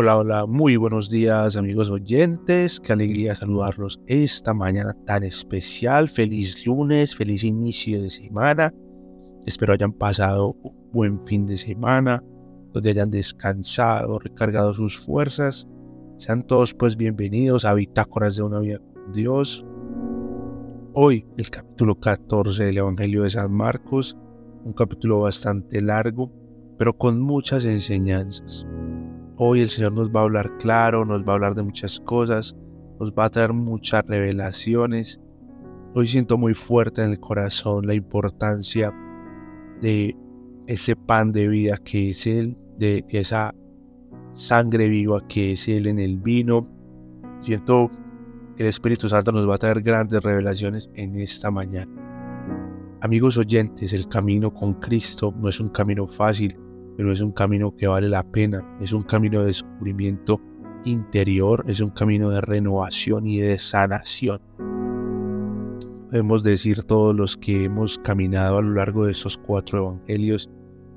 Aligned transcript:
Hola, 0.00 0.16
hola, 0.16 0.46
muy 0.46 0.76
buenos 0.76 1.10
días 1.10 1.56
amigos 1.56 1.90
oyentes, 1.90 2.78
qué 2.78 2.92
alegría 2.92 3.34
saludarlos 3.34 4.00
esta 4.06 4.54
mañana 4.54 4.96
tan 5.06 5.24
especial, 5.24 6.08
feliz 6.08 6.64
lunes, 6.64 7.16
feliz 7.16 7.42
inicio 7.42 8.00
de 8.00 8.08
semana, 8.08 8.72
espero 9.44 9.72
hayan 9.72 9.92
pasado 9.92 10.56
un 10.62 10.92
buen 10.92 11.20
fin 11.26 11.46
de 11.46 11.56
semana, 11.56 12.22
donde 12.72 12.90
hayan 12.90 13.10
descansado, 13.10 14.20
recargado 14.20 14.72
sus 14.72 14.96
fuerzas, 14.96 15.66
sean 16.16 16.46
todos 16.46 16.74
pues 16.74 16.96
bienvenidos 16.96 17.64
a 17.64 17.74
Bitácoras 17.74 18.36
de 18.36 18.44
una 18.44 18.60
vida 18.60 18.78
con 18.78 19.12
Dios. 19.12 19.66
Hoy 20.92 21.26
el 21.38 21.50
capítulo 21.50 21.98
14 21.98 22.66
del 22.66 22.78
Evangelio 22.78 23.24
de 23.24 23.30
San 23.30 23.50
Marcos, 23.50 24.16
un 24.62 24.74
capítulo 24.74 25.22
bastante 25.22 25.80
largo, 25.80 26.30
pero 26.78 26.96
con 26.96 27.20
muchas 27.20 27.64
enseñanzas. 27.64 28.64
Hoy 29.40 29.60
el 29.60 29.70
Señor 29.70 29.92
nos 29.92 30.10
va 30.10 30.18
a 30.18 30.22
hablar 30.24 30.58
claro, 30.58 31.04
nos 31.04 31.22
va 31.22 31.30
a 31.30 31.34
hablar 31.34 31.54
de 31.54 31.62
muchas 31.62 32.00
cosas, 32.00 32.56
nos 32.98 33.12
va 33.12 33.26
a 33.26 33.30
traer 33.30 33.52
muchas 33.52 34.04
revelaciones. 34.04 35.20
Hoy 35.94 36.08
siento 36.08 36.36
muy 36.36 36.54
fuerte 36.54 37.04
en 37.04 37.12
el 37.12 37.20
corazón 37.20 37.86
la 37.86 37.94
importancia 37.94 38.92
de 39.80 40.16
ese 40.66 40.96
pan 40.96 41.30
de 41.30 41.46
vida 41.46 41.76
que 41.76 42.10
es 42.10 42.26
Él, 42.26 42.58
de 42.78 43.04
esa 43.10 43.54
sangre 44.32 44.88
viva 44.88 45.24
que 45.28 45.52
es 45.52 45.68
Él 45.68 45.86
en 45.86 46.00
el 46.00 46.18
vino. 46.18 46.68
Siento 47.38 47.92
que 48.56 48.64
el 48.64 48.68
Espíritu 48.70 49.08
Santo 49.08 49.30
nos 49.30 49.48
va 49.48 49.54
a 49.54 49.58
traer 49.58 49.82
grandes 49.82 50.20
revelaciones 50.20 50.90
en 50.94 51.16
esta 51.16 51.52
mañana. 51.52 51.92
Amigos 53.02 53.36
oyentes, 53.36 53.92
el 53.92 54.08
camino 54.08 54.52
con 54.52 54.74
Cristo 54.74 55.32
no 55.38 55.48
es 55.48 55.60
un 55.60 55.68
camino 55.68 56.08
fácil, 56.08 56.58
pero 56.98 57.12
es 57.12 57.20
un 57.20 57.30
camino 57.30 57.76
que 57.76 57.86
vale 57.86 58.08
la 58.08 58.24
pena, 58.24 58.76
es 58.80 58.92
un 58.92 59.04
camino 59.04 59.38
de 59.38 59.46
descubrimiento 59.46 60.40
interior, 60.84 61.64
es 61.68 61.80
un 61.80 61.90
camino 61.90 62.28
de 62.30 62.40
renovación 62.40 63.24
y 63.28 63.38
de 63.38 63.56
sanación. 63.60 64.40
Podemos 66.10 66.42
decir 66.42 66.82
todos 66.82 67.14
los 67.14 67.36
que 67.36 67.66
hemos 67.66 67.98
caminado 68.00 68.58
a 68.58 68.62
lo 68.62 68.72
largo 68.72 69.04
de 69.04 69.12
estos 69.12 69.38
cuatro 69.38 69.78
evangelios 69.78 70.50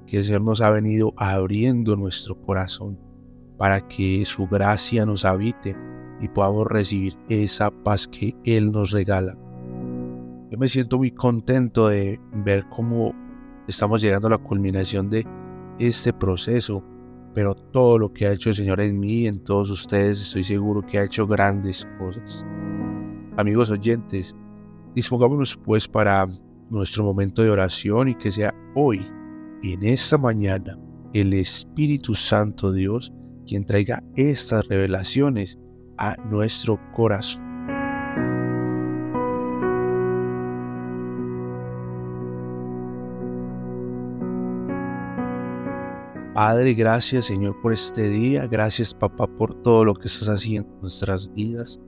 que 0.08 0.18
el 0.18 0.24
Señor 0.24 0.42
nos 0.42 0.62
ha 0.62 0.72
venido 0.72 1.14
abriendo 1.18 1.96
nuestro 1.96 2.36
corazón 2.42 2.98
para 3.60 3.88
que 3.88 4.26
su 4.26 4.48
gracia 4.48 5.06
nos 5.06 5.24
habite 5.24 5.78
y 6.20 6.28
podamos 6.30 6.66
recibir 6.66 7.16
esa 7.30 7.70
paz 7.70 8.08
que 8.08 8.36
Él 8.44 8.72
nos 8.72 8.90
regala. 8.90 9.38
Yo 10.50 10.58
me 10.58 10.68
siento 10.68 10.98
muy 10.98 11.12
contento 11.12 11.90
de 11.90 12.20
ver 12.44 12.66
cómo 12.70 13.14
estamos 13.68 14.02
llegando 14.02 14.30
a 14.30 14.32
la 14.32 14.38
culminación 14.40 15.12
de 15.12 15.28
este 15.88 16.14
proceso, 16.14 16.84
pero 17.34 17.56
todo 17.56 17.98
lo 17.98 18.14
que 18.14 18.28
ha 18.28 18.34
hecho 18.34 18.50
el 18.50 18.56
Señor 18.56 18.82
en 18.82 19.00
mí 19.00 19.22
y 19.22 19.28
en 19.28 19.44
todos 19.44 19.70
ustedes, 19.70 20.22
estoy 20.22 20.44
seguro 20.44 20.86
que 20.86 21.00
ha 21.00 21.06
hecho 21.06 21.26
grandes 21.26 21.88
cosas. 21.98 22.46
Amigos 23.38 23.72
oyentes, 23.72 24.36
dispongámonos 24.94 25.58
pues 25.58 25.88
para 25.88 26.28
nuestro 26.70 27.04
momento 27.04 27.42
de 27.42 27.50
oración 27.50 28.10
y 28.10 28.16
que 28.16 28.32
sea 28.32 28.54
hoy, 28.76 29.06
en 29.64 29.84
esta 29.84 30.18
mañana, 30.18 30.78
el 31.14 31.34
Espíritu 31.34 32.14
Santo 32.14 32.72
Dios 32.72 33.12
quien 33.48 33.66
traiga 33.66 34.04
estas 34.16 34.68
revelaciones 34.68 35.58
a 35.98 36.16
nuestro 36.30 36.80
corazón. 36.94 37.51
Padre, 46.44 46.74
gracias 46.74 47.26
Señor 47.26 47.62
por 47.62 47.72
este 47.72 48.10
día. 48.10 48.48
Gracias 48.48 48.96
papá 48.96 49.28
por 49.28 49.54
todo 49.62 49.86
lo 49.86 49.94
que 49.94 50.08
estás 50.08 50.28
haciendo 50.28 50.74
en 50.74 50.82
nuestras 50.82 51.32
vidas. 51.36 51.80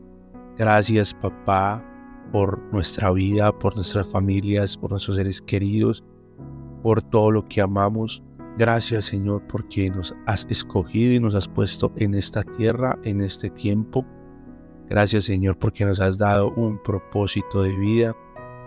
Gracias 0.59 1.11
papá 1.11 1.83
por 2.31 2.61
nuestra 2.71 3.09
vida, 3.09 3.51
por 3.57 3.73
nuestras 3.73 4.07
familias, 4.07 4.77
por 4.77 4.91
nuestros 4.91 5.17
seres 5.17 5.41
queridos, 5.41 6.03
por 6.83 7.01
todo 7.01 7.31
lo 7.31 7.43
que 7.45 7.61
amamos. 7.61 8.21
Gracias 8.59 9.05
Señor 9.05 9.41
porque 9.47 9.89
nos 9.89 10.13
has 10.27 10.45
escogido 10.47 11.13
y 11.13 11.19
nos 11.19 11.33
has 11.33 11.47
puesto 11.47 11.91
en 11.95 12.13
esta 12.13 12.43
tierra, 12.43 12.95
en 13.05 13.21
este 13.21 13.49
tiempo. 13.49 14.05
Gracias 14.87 15.23
Señor 15.23 15.57
porque 15.57 15.83
nos 15.83 15.99
has 15.99 16.19
dado 16.19 16.51
un 16.51 16.77
propósito 16.83 17.63
de 17.63 17.75
vida. 17.75 18.15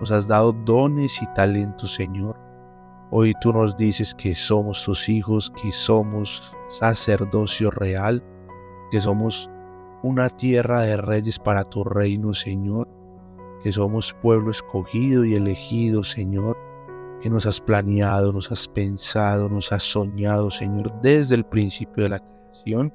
Nos 0.00 0.10
has 0.10 0.26
dado 0.26 0.52
dones 0.52 1.22
y 1.22 1.26
talentos 1.34 1.94
Señor. 1.94 2.45
Hoy 3.12 3.34
tú 3.40 3.52
nos 3.52 3.76
dices 3.76 4.14
que 4.14 4.34
somos 4.34 4.84
tus 4.84 5.08
hijos, 5.08 5.52
que 5.62 5.70
somos 5.70 6.52
sacerdocio 6.68 7.70
real, 7.70 8.24
que 8.90 9.00
somos 9.00 9.48
una 10.02 10.28
tierra 10.28 10.82
de 10.82 10.96
reyes 10.96 11.38
para 11.38 11.62
tu 11.62 11.84
reino, 11.84 12.34
Señor, 12.34 12.88
que 13.62 13.70
somos 13.70 14.12
pueblo 14.22 14.50
escogido 14.50 15.24
y 15.24 15.36
elegido, 15.36 16.02
Señor, 16.02 16.56
que 17.20 17.30
nos 17.30 17.46
has 17.46 17.60
planeado, 17.60 18.32
nos 18.32 18.50
has 18.50 18.66
pensado, 18.66 19.48
nos 19.48 19.70
has 19.70 19.84
soñado, 19.84 20.50
Señor, 20.50 20.92
desde 21.00 21.36
el 21.36 21.44
principio 21.44 22.02
de 22.02 22.08
la 22.08 22.18
creación, 22.18 22.92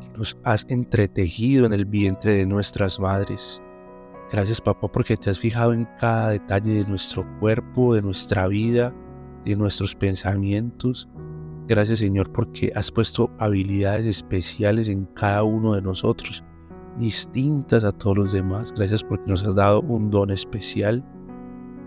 que 0.00 0.18
nos 0.18 0.36
has 0.42 0.66
entretejido 0.68 1.66
en 1.66 1.72
el 1.72 1.84
vientre 1.84 2.32
de 2.32 2.46
nuestras 2.46 2.98
madres. 2.98 3.62
Gracias 4.30 4.60
papá 4.60 4.90
porque 4.90 5.16
te 5.16 5.30
has 5.30 5.38
fijado 5.38 5.72
en 5.72 5.86
cada 6.00 6.30
detalle 6.30 6.82
de 6.82 6.88
nuestro 6.88 7.24
cuerpo, 7.38 7.94
de 7.94 8.02
nuestra 8.02 8.48
vida, 8.48 8.92
de 9.44 9.54
nuestros 9.54 9.94
pensamientos. 9.94 11.08
Gracias 11.68 12.00
Señor 12.00 12.32
porque 12.32 12.72
has 12.74 12.90
puesto 12.90 13.30
habilidades 13.38 14.06
especiales 14.06 14.88
en 14.88 15.04
cada 15.14 15.44
uno 15.44 15.74
de 15.74 15.82
nosotros, 15.82 16.42
distintas 16.98 17.84
a 17.84 17.92
todos 17.92 18.18
los 18.18 18.32
demás. 18.32 18.72
Gracias 18.76 19.04
porque 19.04 19.30
nos 19.30 19.44
has 19.44 19.54
dado 19.54 19.80
un 19.82 20.10
don 20.10 20.30
especial. 20.30 21.04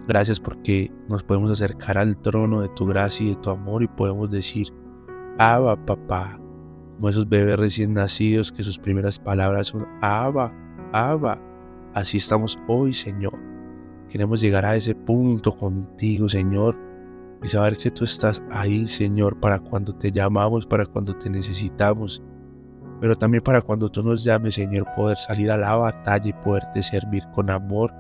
Gracias 0.08 0.40
porque 0.40 0.92
nos 1.10 1.24
podemos 1.24 1.52
acercar 1.52 1.98
al 1.98 2.18
trono 2.22 2.62
de 2.62 2.70
tu 2.70 2.86
gracia 2.86 3.28
y 3.28 3.30
de 3.32 3.42
tu 3.42 3.50
amor 3.50 3.84
y 3.84 3.88
podemos 3.88 4.32
decir, 4.32 4.70
Abba 5.38 5.86
papá, 5.86 6.40
como 6.96 7.10
esos 7.10 7.28
bebés 7.28 7.60
recién 7.60 7.94
nacidos 7.94 8.52
que 8.52 8.64
sus 8.64 8.80
primeras 8.80 9.20
palabras 9.20 9.68
son, 9.68 9.86
Abba, 10.02 10.54
Abba. 10.94 11.49
Así 11.94 12.18
estamos 12.18 12.60
hoy, 12.68 12.94
Señor. 12.94 13.34
Queremos 14.10 14.42
llegar 14.42 14.64
a 14.64 14.76
ese 14.76 14.94
punto 14.94 15.56
contigo, 15.58 16.30
Señor, 16.30 16.78
y 17.44 17.50
saber 17.50 17.78
que 17.78 17.90
tú 17.90 18.04
estás 18.04 18.44
ahí, 18.52 18.88
Señor, 18.88 19.40
para 19.40 19.60
cuando 19.60 19.96
te 19.96 20.12
llamamos, 20.12 20.68
para 20.68 20.86
cuando 20.86 21.16
te 21.18 21.32
necesitamos, 21.32 22.22
pero 23.02 23.18
también 23.18 23.44
para 23.44 23.62
cuando 23.62 23.90
tú 23.90 24.04
nos 24.04 24.24
llames, 24.24 24.56
Señor, 24.56 24.86
poder 24.96 25.18
salir 25.18 25.50
a 25.50 25.58
la 25.58 25.76
batalla 25.76 26.30
y 26.30 26.34
poderte 26.34 26.84
servir 26.84 27.24
con 27.32 27.50
amor, 27.50 27.92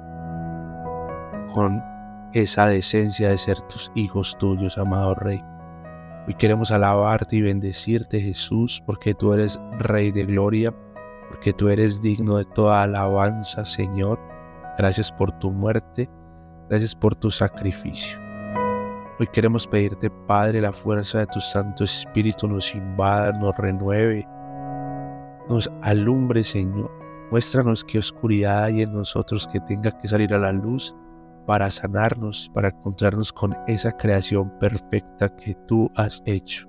con 1.51 1.81
esa 2.33 2.67
decencia 2.67 3.29
de 3.29 3.37
ser 3.39 3.59
tus 3.63 3.91
hijos 3.95 4.37
tuyos, 4.37 4.77
amado 4.77 5.15
Rey. 5.15 5.41
Hoy 6.27 6.35
queremos 6.35 6.69
alabarte 6.69 7.37
y 7.37 7.41
bendecirte, 7.41 8.21
Jesús, 8.21 8.83
porque 8.85 9.15
tú 9.15 9.33
eres 9.33 9.59
Rey 9.79 10.11
de 10.11 10.25
gloria 10.25 10.75
porque 11.29 11.53
tú 11.53 11.69
eres 11.69 12.01
digno 12.01 12.37
de 12.37 12.45
toda 12.45 12.83
alabanza, 12.83 13.63
Señor. 13.63 14.19
Gracias 14.77 15.11
por 15.11 15.31
tu 15.39 15.51
muerte, 15.51 16.09
gracias 16.69 16.95
por 16.95 17.15
tu 17.15 17.31
sacrificio. 17.31 18.19
Hoy 19.19 19.27
queremos 19.27 19.67
pedirte, 19.67 20.09
Padre, 20.27 20.61
la 20.61 20.71
fuerza 20.71 21.19
de 21.19 21.27
tu 21.27 21.41
Santo 21.41 21.83
Espíritu 21.83 22.47
nos 22.47 22.73
invada, 22.73 23.33
nos 23.33 23.55
renueve, 23.57 24.25
nos 25.49 25.69
alumbre, 25.81 26.43
Señor. 26.43 26.89
Muéstranos 27.29 27.83
qué 27.83 27.99
oscuridad 27.99 28.63
hay 28.63 28.81
en 28.81 28.93
nosotros 28.93 29.47
que 29.51 29.59
tenga 29.61 29.91
que 29.91 30.07
salir 30.07 30.33
a 30.33 30.39
la 30.39 30.51
luz 30.51 30.95
para 31.45 31.69
sanarnos, 31.69 32.49
para 32.53 32.69
encontrarnos 32.69 33.33
con 33.33 33.55
esa 33.67 33.91
creación 33.91 34.51
perfecta 34.59 35.35
que 35.35 35.55
tú 35.67 35.91
has 35.95 36.23
hecho. 36.25 36.67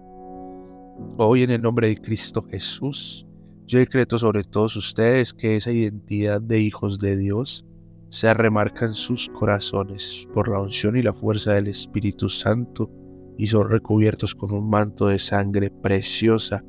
Hoy 1.16 1.44
en 1.44 1.50
el 1.50 1.62
nombre 1.62 1.88
de 1.88 1.96
Cristo 1.96 2.42
Jesús, 2.50 3.26
yo 3.70 3.78
decreto 3.78 4.18
sobre 4.18 4.42
todos 4.42 4.74
ustedes 4.74 5.32
que 5.32 5.54
esa 5.54 5.70
identidad 5.70 6.42
de 6.42 6.58
hijos 6.58 6.98
de 6.98 7.16
Dios 7.16 7.64
se 8.08 8.34
remarca 8.34 8.86
en 8.86 8.94
sus 8.94 9.28
corazones 9.28 10.26
por 10.34 10.48
la 10.48 10.60
unción 10.60 10.96
y 10.96 11.02
la 11.02 11.12
fuerza 11.12 11.52
del 11.52 11.68
Espíritu 11.68 12.28
Santo 12.28 12.90
y 13.38 13.46
son 13.46 13.70
recubiertos 13.70 14.34
con 14.34 14.52
un 14.52 14.68
manto 14.68 15.06
de 15.06 15.20
sangre 15.20 15.70
preciosa 15.70 16.64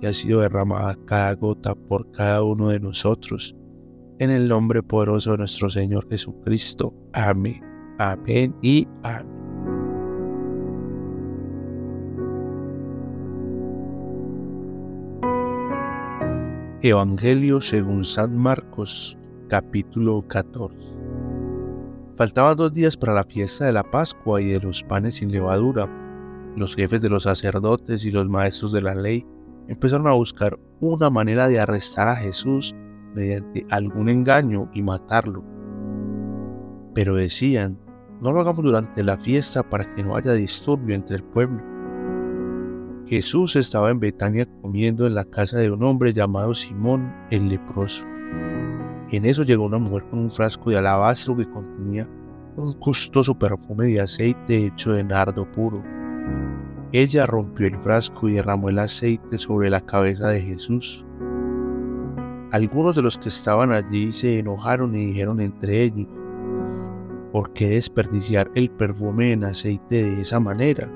que 0.00 0.06
ha 0.06 0.14
sido 0.14 0.40
derramada 0.40 0.96
cada 1.04 1.34
gota 1.34 1.74
por 1.74 2.10
cada 2.12 2.42
uno 2.42 2.70
de 2.70 2.80
nosotros. 2.80 3.54
En 4.18 4.30
el 4.30 4.48
nombre 4.48 4.82
poderoso 4.82 5.32
de 5.32 5.38
nuestro 5.38 5.68
Señor 5.68 6.08
Jesucristo. 6.08 6.94
Amén. 7.12 7.60
Amén 7.98 8.56
y 8.62 8.88
amén. 9.02 9.45
Evangelio 16.88 17.60
según 17.60 18.04
San 18.04 18.36
Marcos, 18.36 19.18
capítulo 19.48 20.24
14. 20.28 20.76
Faltaban 22.14 22.56
dos 22.56 22.72
días 22.72 22.96
para 22.96 23.12
la 23.12 23.24
fiesta 23.24 23.66
de 23.66 23.72
la 23.72 23.82
Pascua 23.82 24.40
y 24.40 24.46
de 24.46 24.60
los 24.60 24.84
panes 24.84 25.16
sin 25.16 25.32
levadura. 25.32 25.90
Los 26.54 26.76
jefes 26.76 27.02
de 27.02 27.08
los 27.08 27.24
sacerdotes 27.24 28.04
y 28.04 28.12
los 28.12 28.28
maestros 28.28 28.70
de 28.70 28.82
la 28.82 28.94
ley 28.94 29.26
empezaron 29.66 30.06
a 30.06 30.12
buscar 30.12 30.56
una 30.78 31.10
manera 31.10 31.48
de 31.48 31.58
arrestar 31.58 32.06
a 32.06 32.14
Jesús 32.14 32.72
mediante 33.16 33.66
algún 33.70 34.08
engaño 34.08 34.70
y 34.72 34.84
matarlo. 34.84 35.44
Pero 36.94 37.16
decían, 37.16 37.80
no 38.22 38.30
lo 38.30 38.42
hagamos 38.42 38.62
durante 38.62 39.02
la 39.02 39.18
fiesta 39.18 39.68
para 39.68 39.92
que 39.92 40.04
no 40.04 40.14
haya 40.14 40.34
disturbio 40.34 40.94
entre 40.94 41.16
el 41.16 41.24
pueblo. 41.24 41.75
Jesús 43.08 43.54
estaba 43.54 43.92
en 43.92 44.00
Betania 44.00 44.48
comiendo 44.62 45.06
en 45.06 45.14
la 45.14 45.24
casa 45.24 45.58
de 45.58 45.70
un 45.70 45.84
hombre 45.84 46.12
llamado 46.12 46.56
Simón 46.56 47.14
el 47.30 47.48
leproso. 47.48 48.04
En 49.12 49.24
eso 49.24 49.44
llegó 49.44 49.66
una 49.66 49.78
mujer 49.78 50.04
con 50.10 50.18
un 50.18 50.32
frasco 50.32 50.70
de 50.70 50.78
alabastro 50.78 51.36
que 51.36 51.48
contenía 51.48 52.08
un 52.56 52.72
costoso 52.72 53.38
perfume 53.38 53.86
de 53.86 54.00
aceite 54.00 54.66
hecho 54.66 54.92
de 54.92 55.04
nardo 55.04 55.48
puro. 55.52 55.84
Ella 56.90 57.26
rompió 57.26 57.68
el 57.68 57.76
frasco 57.76 58.28
y 58.28 58.34
derramó 58.34 58.70
el 58.70 58.78
aceite 58.80 59.38
sobre 59.38 59.70
la 59.70 59.82
cabeza 59.82 60.28
de 60.28 60.40
Jesús. 60.40 61.06
Algunos 62.50 62.96
de 62.96 63.02
los 63.02 63.18
que 63.18 63.28
estaban 63.28 63.70
allí 63.70 64.10
se 64.10 64.40
enojaron 64.40 64.96
y 64.96 65.06
dijeron 65.06 65.40
entre 65.40 65.84
ellos, 65.84 66.08
¿por 67.30 67.52
qué 67.52 67.68
desperdiciar 67.68 68.50
el 68.56 68.68
perfume 68.70 69.30
en 69.30 69.44
aceite 69.44 70.02
de 70.02 70.22
esa 70.22 70.40
manera? 70.40 70.90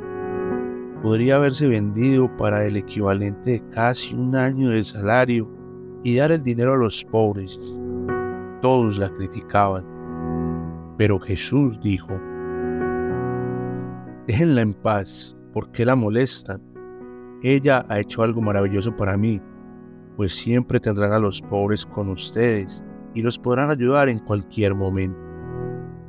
Podría 1.02 1.36
haberse 1.36 1.68
vendido 1.68 2.34
para 2.36 2.64
el 2.66 2.76
equivalente 2.76 3.50
de 3.50 3.68
casi 3.70 4.14
un 4.14 4.36
año 4.36 4.70
de 4.70 4.84
salario 4.84 5.50
y 6.02 6.16
dar 6.16 6.32
el 6.32 6.42
dinero 6.42 6.74
a 6.74 6.76
los 6.76 7.04
pobres 7.04 7.58
todos 8.60 8.98
la 8.98 9.10
criticaban. 9.10 9.84
Pero 10.96 11.18
Jesús 11.18 11.80
dijo, 11.80 12.20
déjenla 14.26 14.60
en 14.60 14.74
paz, 14.74 15.36
porque 15.52 15.84
la 15.84 15.96
molestan? 15.96 16.62
Ella 17.42 17.84
ha 17.88 17.98
hecho 17.98 18.22
algo 18.22 18.42
maravilloso 18.42 18.94
para 18.94 19.16
mí, 19.16 19.40
pues 20.16 20.34
siempre 20.34 20.78
tendrán 20.78 21.12
a 21.12 21.18
los 21.18 21.40
pobres 21.40 21.86
con 21.86 22.10
ustedes 22.10 22.84
y 23.14 23.22
los 23.22 23.38
podrán 23.38 23.70
ayudar 23.70 24.08
en 24.10 24.18
cualquier 24.18 24.74
momento, 24.74 25.18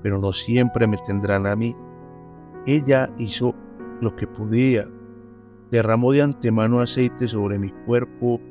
pero 0.04 0.20
no 0.20 0.34
siempre 0.34 0.88
me 0.88 0.98
tendrán 1.08 1.48
a 1.48 1.56
mí. 1.56 1.76
Ella 2.66 3.10
hizo 3.18 3.56
lo 4.02 4.16
que 4.16 4.28
podía, 4.28 4.86
derramó 5.70 6.12
de 6.12 6.22
antemano 6.22 6.82
aceite 6.82 7.28
sobre 7.28 7.58
mi 7.58 7.70
cuerpo, 7.86 8.42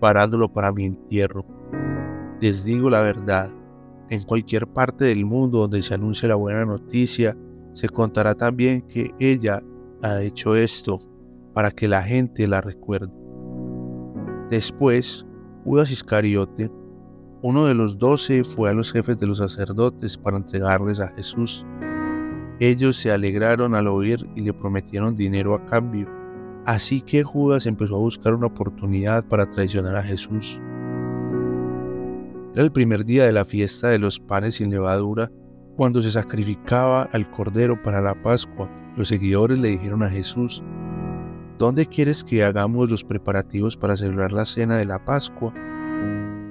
parándolo 0.00 0.52
para 0.52 0.72
mi 0.72 0.84
entierro. 0.84 1.44
Les 2.40 2.64
digo 2.64 2.88
la 2.88 3.00
verdad, 3.00 3.50
en 4.10 4.22
cualquier 4.22 4.66
parte 4.66 5.04
del 5.06 5.26
mundo 5.26 5.58
donde 5.58 5.82
se 5.82 5.94
anuncie 5.94 6.28
la 6.28 6.36
buena 6.36 6.64
noticia, 6.64 7.36
se 7.74 7.88
contará 7.88 8.34
también 8.34 8.82
que 8.82 9.10
ella 9.18 9.62
ha 10.02 10.22
hecho 10.22 10.54
esto 10.54 10.98
para 11.52 11.70
que 11.70 11.88
la 11.88 12.02
gente 12.02 12.46
la 12.46 12.60
recuerde. 12.60 13.12
Después, 14.50 15.26
Judas 15.64 15.90
Iscariote, 15.90 16.70
uno 17.42 17.66
de 17.66 17.74
los 17.74 17.98
doce, 17.98 18.44
fue 18.44 18.70
a 18.70 18.72
los 18.72 18.92
jefes 18.92 19.18
de 19.18 19.26
los 19.26 19.38
sacerdotes 19.38 20.16
para 20.16 20.38
entregarles 20.38 21.00
a 21.00 21.08
Jesús. 21.08 21.66
Ellos 22.60 22.96
se 22.96 23.12
alegraron 23.12 23.74
al 23.74 23.86
oír 23.86 24.28
y 24.34 24.40
le 24.40 24.52
prometieron 24.52 25.14
dinero 25.14 25.54
a 25.54 25.64
cambio. 25.64 26.08
Así 26.66 27.00
que 27.00 27.22
Judas 27.22 27.66
empezó 27.66 27.96
a 27.96 28.00
buscar 28.00 28.34
una 28.34 28.48
oportunidad 28.48 29.24
para 29.24 29.48
traicionar 29.50 29.96
a 29.96 30.02
Jesús. 30.02 30.60
Era 32.54 32.64
el 32.64 32.72
primer 32.72 33.04
día 33.04 33.24
de 33.24 33.32
la 33.32 33.44
fiesta 33.44 33.88
de 33.88 34.00
los 34.00 34.18
panes 34.18 34.56
sin 34.56 34.70
levadura, 34.70 35.30
cuando 35.76 36.02
se 36.02 36.10
sacrificaba 36.10 37.04
al 37.04 37.30
cordero 37.30 37.80
para 37.80 38.00
la 38.00 38.20
Pascua. 38.20 38.68
Los 38.96 39.06
seguidores 39.06 39.60
le 39.60 39.68
dijeron 39.68 40.02
a 40.02 40.10
Jesús, 40.10 40.64
¿dónde 41.56 41.86
quieres 41.86 42.24
que 42.24 42.42
hagamos 42.42 42.90
los 42.90 43.04
preparativos 43.04 43.76
para 43.76 43.94
celebrar 43.94 44.32
la 44.32 44.44
cena 44.44 44.76
de 44.76 44.86
la 44.86 45.04
Pascua? 45.04 45.54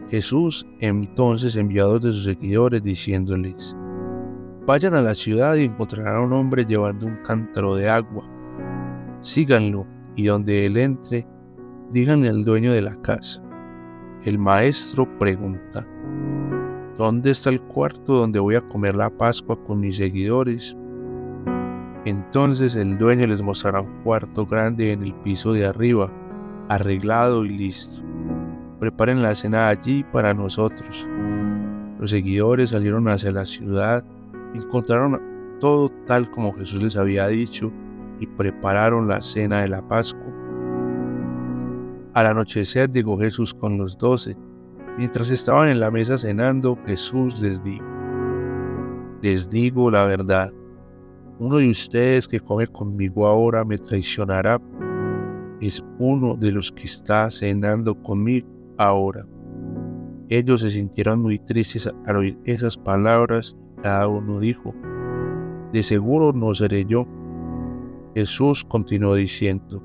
Jesús 0.10 0.66
entonces 0.80 1.58
envió 1.58 1.84
a 1.84 1.88
dos 1.88 2.02
de 2.02 2.12
sus 2.14 2.24
seguidores 2.24 2.82
diciéndoles, 2.82 3.76
Vayan 4.68 4.96
a 4.96 5.02
la 5.02 5.16
ciudad 5.16 5.56
y 5.56 5.64
encontrarán 5.64 6.18
a 6.18 6.22
un 6.22 6.34
hombre 6.34 6.66
llevando 6.66 7.06
un 7.06 7.16
cántaro 7.24 7.76
de 7.76 7.90
agua. 7.90 8.26
Síganlo 9.22 9.88
y 10.18 10.26
donde 10.26 10.66
él 10.66 10.76
entre, 10.76 11.26
díganle 11.94 12.28
al 12.28 12.44
dueño 12.44 12.74
de 12.74 12.82
la 12.82 13.02
casa 13.02 13.42
el 14.26 14.38
maestro 14.38 15.08
pregunta, 15.18 15.88
¿dónde 16.98 17.32
está 17.32 17.50
el 17.50 17.62
cuarto 17.62 18.16
donde 18.16 18.40
voy 18.40 18.56
a 18.56 18.68
comer 18.68 18.94
la 18.94 19.10
Pascua 19.10 19.58
con 19.64 19.80
mis 19.80 19.96
seguidores? 19.96 20.76
Entonces 22.04 22.76
el 22.76 22.98
dueño 22.98 23.26
les 23.26 23.42
mostrará 23.42 23.80
un 23.80 24.04
cuarto 24.04 24.46
grande 24.46 24.92
en 24.92 25.02
el 25.02 25.14
piso 25.14 25.54
de 25.54 25.66
arriba, 25.66 26.12
arreglado 26.68 27.46
y 27.46 27.58
listo. 27.58 28.04
Preparen 28.82 29.24
la 29.24 29.34
cena 29.34 29.70
allí 29.70 30.04
para 30.12 30.34
nosotros. 30.34 31.08
Los 32.02 32.10
seguidores 32.10 32.72
salieron 32.72 33.08
hacia 33.08 33.32
la 33.32 33.46
ciudad, 33.46 34.04
encontraron 34.58 35.22
todo 35.60 35.90
tal 36.06 36.30
como 36.30 36.54
Jesús 36.54 36.84
les 36.84 36.98
había 36.98 37.28
dicho 37.28 37.72
y 38.20 38.28
prepararon 38.28 39.08
la 39.08 39.22
cena 39.22 39.62
de 39.62 39.70
la 39.70 39.88
Pascua. 39.88 40.34
Al 42.14 42.26
anochecer 42.26 42.92
llegó 42.92 43.18
Jesús 43.18 43.54
con 43.54 43.78
los 43.78 43.98
doce. 43.98 44.36
Mientras 44.98 45.30
estaban 45.30 45.70
en 45.70 45.80
la 45.80 45.92
mesa 45.92 46.18
cenando, 46.18 46.78
Jesús 46.86 47.40
les 47.40 47.64
dijo, 47.64 47.86
les 49.22 49.50
digo 49.50 49.92
la 49.92 50.06
verdad, 50.06 50.52
uno 51.40 51.58
de 51.58 51.70
ustedes 51.70 52.28
que 52.28 52.40
come 52.40 52.66
conmigo 52.66 53.28
ahora 53.28 53.64
me 53.64 53.78
traicionará. 53.78 54.60
Es 55.62 55.84
uno 56.00 56.36
de 56.36 56.52
los 56.52 56.72
que 56.72 56.86
está 56.86 57.30
cenando 57.30 57.94
conmigo 58.02 58.48
ahora. 58.78 59.26
Ellos 60.30 60.62
se 60.62 60.72
sintieron 60.72 61.22
muy 61.22 61.40
tristes 61.40 61.88
al 62.06 62.16
oír 62.16 62.38
esas 62.46 62.78
palabras. 62.78 63.56
Cada 63.82 64.08
uno 64.08 64.40
dijo, 64.40 64.74
de 65.72 65.84
seguro 65.84 66.34
no 66.34 66.54
seré 66.56 66.86
yo. 66.86 67.06
Jesús 68.16 68.64
continuó 68.64 69.16
diciendo, 69.16 69.84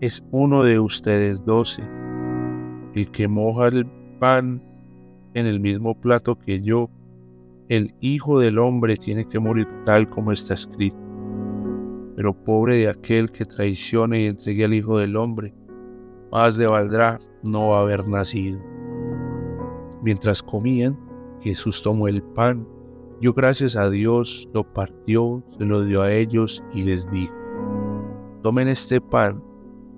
es 0.00 0.24
uno 0.32 0.64
de 0.64 0.80
ustedes 0.80 1.44
doce, 1.44 1.82
el 2.94 3.10
que 3.12 3.28
moja 3.28 3.68
el 3.68 3.86
pan 4.18 4.60
en 5.34 5.46
el 5.46 5.60
mismo 5.60 5.94
plato 5.94 6.36
que 6.36 6.60
yo. 6.60 6.90
El 7.68 7.94
Hijo 8.00 8.40
del 8.40 8.58
Hombre 8.58 8.96
tiene 8.96 9.24
que 9.26 9.38
morir 9.38 9.68
tal 9.84 10.10
como 10.10 10.32
está 10.32 10.54
escrito. 10.54 10.96
Pero 12.16 12.34
pobre 12.34 12.76
de 12.76 12.88
aquel 12.88 13.30
que 13.30 13.46
traicione 13.46 14.22
y 14.22 14.26
entregue 14.26 14.64
al 14.64 14.74
Hijo 14.74 14.98
del 14.98 15.16
Hombre, 15.16 15.54
más 16.32 16.58
le 16.58 16.66
valdrá 16.66 17.18
no 17.42 17.76
haber 17.76 18.06
nacido. 18.08 18.58
Mientras 20.02 20.42
comían, 20.42 20.98
Jesús 21.42 21.82
tomó 21.82 22.08
el 22.08 22.22
pan, 22.22 22.66
dio 23.20 23.32
gracias 23.32 23.76
a 23.76 23.90
Dios, 23.90 24.48
lo 24.52 24.64
partió, 24.72 25.42
se 25.58 25.64
lo 25.64 25.84
dio 25.84 26.02
a 26.02 26.12
ellos 26.12 26.62
y 26.72 26.82
les 26.82 27.10
dijo, 27.10 27.34
tomen 28.42 28.68
este 28.68 29.00
pan 29.00 29.42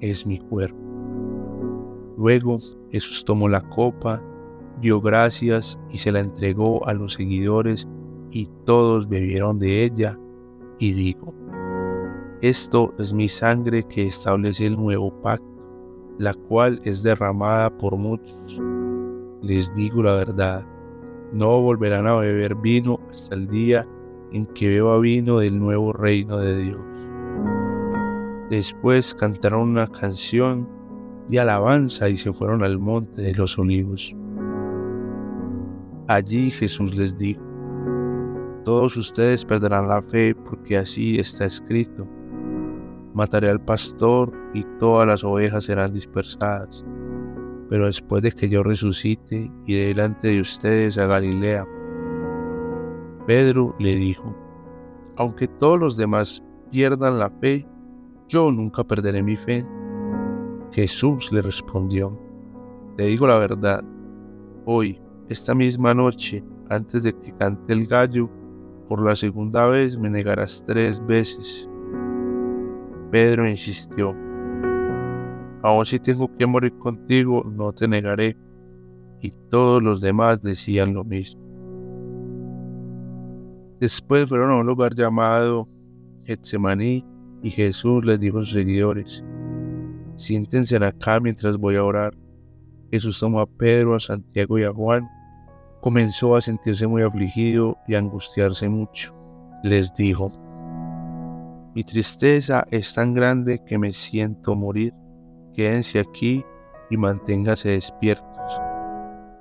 es 0.00 0.26
mi 0.26 0.38
cuerpo. 0.38 0.78
Luego 2.16 2.56
Jesús 2.90 3.24
tomó 3.24 3.48
la 3.48 3.60
copa, 3.68 4.22
dio 4.80 5.00
gracias 5.00 5.78
y 5.90 5.98
se 5.98 6.12
la 6.12 6.20
entregó 6.20 6.86
a 6.86 6.94
los 6.94 7.14
seguidores 7.14 7.86
y 8.30 8.48
todos 8.64 9.08
bebieron 9.08 9.58
de 9.58 9.84
ella 9.84 10.18
y 10.78 10.92
dijo, 10.92 11.34
esto 12.40 12.92
es 12.98 13.12
mi 13.12 13.28
sangre 13.28 13.84
que 13.84 14.06
establece 14.06 14.66
el 14.66 14.76
nuevo 14.76 15.10
pacto, 15.20 15.66
la 16.18 16.34
cual 16.34 16.80
es 16.84 17.02
derramada 17.02 17.74
por 17.76 17.96
muchos. 17.96 18.60
Les 19.40 19.72
digo 19.74 20.02
la 20.02 20.12
verdad, 20.12 20.66
no 21.34 21.60
volverán 21.60 22.06
a 22.06 22.14
beber 22.14 22.54
vino 22.54 23.00
hasta 23.10 23.34
el 23.34 23.48
día 23.48 23.86
en 24.32 24.46
que 24.46 24.68
beba 24.68 24.98
vino 25.00 25.38
del 25.38 25.58
nuevo 25.58 25.92
reino 25.92 26.38
de 26.38 26.56
Dios. 26.56 26.80
Después 28.50 29.14
cantaron 29.14 29.70
una 29.70 29.88
canción 29.88 30.68
de 31.28 31.40
alabanza 31.40 32.08
y 32.08 32.16
se 32.16 32.32
fueron 32.32 32.62
al 32.62 32.78
monte 32.78 33.20
de 33.20 33.34
los 33.34 33.58
olivos. 33.58 34.14
Allí 36.06 36.50
Jesús 36.52 36.94
les 36.94 37.18
dijo, 37.18 37.42
todos 38.64 38.96
ustedes 38.96 39.44
perderán 39.44 39.88
la 39.88 40.02
fe 40.02 40.36
porque 40.36 40.78
así 40.78 41.18
está 41.18 41.46
escrito. 41.46 42.06
Mataré 43.12 43.50
al 43.50 43.60
pastor 43.60 44.32
y 44.54 44.64
todas 44.78 45.06
las 45.08 45.24
ovejas 45.24 45.64
serán 45.64 45.92
dispersadas. 45.92 46.84
Pero 47.68 47.86
después 47.86 48.22
de 48.22 48.32
que 48.32 48.48
yo 48.48 48.62
resucite, 48.62 49.50
iré 49.66 49.88
delante 49.88 50.28
de 50.28 50.40
ustedes 50.40 50.98
a 50.98 51.06
Galilea. 51.06 51.66
Pedro 53.26 53.74
le 53.78 53.96
dijo, 53.96 54.36
aunque 55.16 55.48
todos 55.48 55.78
los 55.78 55.96
demás 55.96 56.44
pierdan 56.70 57.18
la 57.18 57.30
fe, 57.30 57.66
yo 58.28 58.50
nunca 58.50 58.84
perderé 58.84 59.22
mi 59.22 59.36
fe. 59.36 59.64
Jesús 60.72 61.32
le 61.32 61.40
respondió, 61.40 62.18
te 62.96 63.04
digo 63.04 63.26
la 63.26 63.38
verdad, 63.38 63.82
hoy, 64.66 65.00
esta 65.28 65.54
misma 65.54 65.94
noche, 65.94 66.44
antes 66.68 67.02
de 67.04 67.12
que 67.12 67.32
cante 67.36 67.72
el 67.72 67.86
gallo, 67.86 68.28
por 68.88 69.04
la 69.04 69.16
segunda 69.16 69.66
vez 69.66 69.98
me 69.98 70.10
negarás 70.10 70.64
tres 70.66 71.04
veces. 71.06 71.68
Pedro 73.10 73.48
insistió, 73.48 74.14
aun 75.64 75.86
si 75.86 75.98
tengo 75.98 76.28
que 76.36 76.46
morir 76.46 76.76
contigo, 76.78 77.42
no 77.42 77.72
te 77.72 77.88
negaré. 77.88 78.36
Y 79.22 79.30
todos 79.48 79.82
los 79.82 80.02
demás 80.02 80.42
decían 80.42 80.92
lo 80.92 81.04
mismo. 81.04 81.42
Después 83.80 84.28
fueron 84.28 84.50
a 84.50 84.56
un 84.56 84.66
lugar 84.66 84.94
llamado 84.94 85.66
Getsemaní 86.26 87.02
y 87.42 87.50
Jesús 87.50 88.04
les 88.04 88.20
dijo 88.20 88.38
a 88.38 88.42
sus 88.42 88.52
seguidores, 88.52 89.24
siéntense 90.16 90.76
acá 90.76 91.18
mientras 91.18 91.56
voy 91.56 91.76
a 91.76 91.84
orar. 91.84 92.14
Jesús 92.90 93.18
tomó 93.18 93.40
a 93.40 93.46
Pedro, 93.46 93.94
a 93.94 94.00
Santiago 94.00 94.58
y 94.58 94.64
a 94.64 94.72
Juan. 94.72 95.08
Comenzó 95.80 96.36
a 96.36 96.42
sentirse 96.42 96.86
muy 96.86 97.00
afligido 97.00 97.78
y 97.88 97.94
a 97.94 98.00
angustiarse 98.00 98.68
mucho. 98.68 99.14
Les 99.62 99.94
dijo, 99.94 100.30
mi 101.74 101.84
tristeza 101.84 102.66
es 102.70 102.94
tan 102.94 103.14
grande 103.14 103.62
que 103.66 103.78
me 103.78 103.94
siento 103.94 104.54
morir. 104.54 104.92
Quédense 105.54 106.00
aquí 106.00 106.44
y 106.90 106.96
manténganse 106.96 107.70
despiertos. 107.70 108.60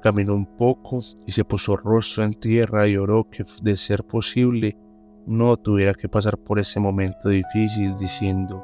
Caminó 0.02 0.36
un 0.36 0.46
poco 0.46 1.00
y 1.26 1.32
se 1.32 1.44
puso 1.44 1.76
rostro 1.76 2.24
en 2.24 2.34
tierra 2.34 2.88
y 2.88 2.98
oró 2.98 3.28
que 3.30 3.44
de 3.62 3.78
ser 3.78 4.04
posible 4.04 4.78
no 5.26 5.58
tuviera 5.58 5.94
que 5.94 6.10
pasar 6.10 6.38
por 6.38 6.60
ese 6.60 6.80
momento 6.80 7.30
difícil 7.30 7.98
diciendo, 7.98 8.64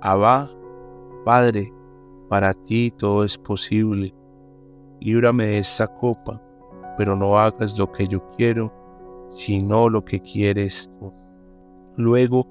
Abba, 0.00 0.50
Padre, 1.24 1.72
para 2.28 2.54
ti 2.54 2.92
todo 2.96 3.24
es 3.24 3.36
posible. 3.36 4.14
Líbrame 5.00 5.46
de 5.46 5.58
esta 5.58 5.86
copa, 5.86 6.40
pero 6.96 7.16
no 7.16 7.38
hagas 7.38 7.78
lo 7.78 7.90
que 7.90 8.06
yo 8.06 8.30
quiero, 8.36 8.72
sino 9.30 9.88
lo 9.88 10.04
que 10.04 10.20
quieres 10.20 10.90
tú. 11.00 11.12
Luego 11.96 12.46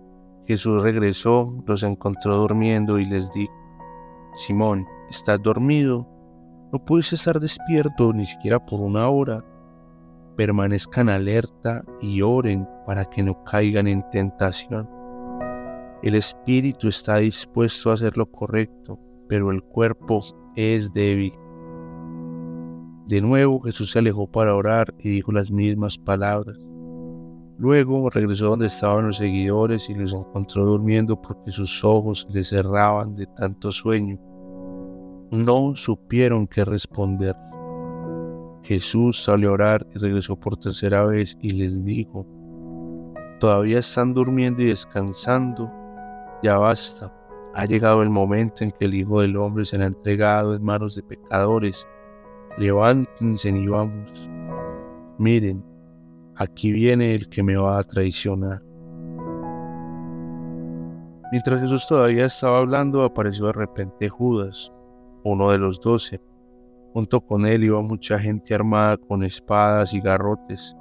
Jesús 0.47 0.81
regresó, 0.81 1.53
los 1.65 1.83
encontró 1.83 2.37
durmiendo 2.37 2.99
y 2.99 3.05
les 3.05 3.31
dijo, 3.31 3.53
Simón, 4.37 4.85
¿estás 5.09 5.41
dormido? 5.41 6.07
No 6.71 6.77
puedes 6.85 7.11
estar 7.11 7.39
despierto 7.39 8.13
ni 8.13 8.27
siquiera 8.27 8.63
por 8.63 8.79
una 8.79 9.09
hora. 9.09 9.43
Permanezcan 10.35 11.09
alerta 11.09 11.83
y 12.01 12.21
oren 12.21 12.67
para 12.85 13.03
que 13.05 13.23
no 13.23 13.43
caigan 13.45 13.87
en 13.87 14.07
tentación. 14.11 14.87
El 16.03 16.13
espíritu 16.13 16.87
está 16.87 17.17
dispuesto 17.17 17.89
a 17.89 17.95
hacer 17.95 18.15
lo 18.15 18.29
correcto, 18.29 18.99
pero 19.27 19.49
el 19.49 19.63
cuerpo 19.63 20.19
es 20.55 20.93
débil. 20.93 21.33
De 23.07 23.21
nuevo 23.21 23.59
Jesús 23.61 23.89
se 23.89 23.97
alejó 23.97 24.31
para 24.31 24.53
orar 24.53 24.93
y 24.99 25.09
dijo 25.09 25.31
las 25.31 25.49
mismas 25.49 25.97
palabras. 25.97 26.59
Luego 27.57 28.11
regresó 28.11 28.49
donde 28.49 28.67
estaban 28.67 29.07
los 29.07 29.17
seguidores 29.17 29.89
y 29.89 29.95
los 29.95 30.13
encontró 30.13 30.63
durmiendo 30.63 31.19
porque 31.19 31.49
sus 31.49 31.83
ojos 31.83 32.27
le 32.29 32.43
cerraban 32.43 33.15
de 33.15 33.25
tanto 33.25 33.71
sueño. 33.71 34.19
No 35.31 35.75
supieron 35.75 36.47
qué 36.47 36.65
responder. 36.65 37.35
Jesús 38.63 39.23
salió 39.23 39.49
a 39.49 39.53
orar 39.53 39.87
y 39.95 39.99
regresó 39.99 40.35
por 40.37 40.57
tercera 40.57 41.05
vez 41.05 41.37
y 41.41 41.51
les 41.51 41.85
dijo, 41.85 42.25
todavía 43.39 43.79
están 43.79 44.13
durmiendo 44.13 44.61
y 44.61 44.67
descansando, 44.67 45.71
ya 46.43 46.57
basta 46.57 47.13
ha 47.57 47.65
llegado 47.65 48.03
el 48.03 48.11
momento 48.11 48.63
en 48.63 48.71
que 48.71 48.85
el 48.85 48.93
Hijo 48.93 49.21
del 49.21 49.35
Hombre 49.35 49.65
será 49.65 49.87
entregado 49.87 50.53
en 50.53 50.63
manos 50.63 50.93
de 50.93 51.01
pecadores. 51.01 51.87
Levántense 52.59 53.49
y 53.49 53.67
vamos. 53.67 54.29
Miren, 55.17 55.65
aquí 56.35 56.71
viene 56.71 57.15
el 57.15 57.27
que 57.29 57.41
me 57.41 57.55
va 57.55 57.79
a 57.79 57.83
traicionar. 57.83 58.61
Mientras 61.31 61.59
Jesús 61.61 61.87
todavía 61.87 62.27
estaba 62.27 62.59
hablando, 62.59 63.03
apareció 63.03 63.47
de 63.47 63.53
repente 63.53 64.07
Judas, 64.07 64.71
uno 65.31 65.51
de 65.51 65.57
los 65.57 65.79
doce. 65.79 66.21
Junto 66.93 67.21
con 67.21 67.45
él 67.45 67.63
iba 67.63 67.81
mucha 67.81 68.17
gente 68.17 68.55
armada 68.55 68.97
con 68.97 69.23
espadas 69.23 69.93
y 69.93 69.99
garrotes. 69.99 70.75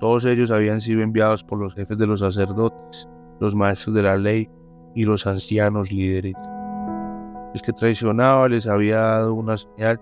Todos 0.00 0.24
ellos 0.24 0.50
habían 0.50 0.80
sido 0.80 1.02
enviados 1.02 1.42
por 1.42 1.58
los 1.58 1.74
jefes 1.74 1.96
de 1.96 2.06
los 2.06 2.20
sacerdotes, 2.20 3.08
los 3.40 3.54
maestros 3.54 3.94
de 3.94 4.02
la 4.02 4.16
ley 4.16 4.50
y 4.94 5.04
los 5.04 5.26
ancianos 5.26 5.90
líderes. 5.90 6.34
El 7.54 7.62
que 7.62 7.72
traicionaba 7.72 8.48
les 8.48 8.66
había 8.66 8.98
dado 8.98 9.34
una 9.34 9.56
señal 9.56 10.00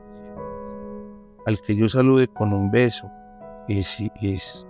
al 1.46 1.60
que 1.60 1.76
yo 1.76 1.88
salude 1.88 2.26
con 2.26 2.52
un 2.52 2.70
beso. 2.70 3.10
Ese 3.68 4.10
es. 4.20 4.66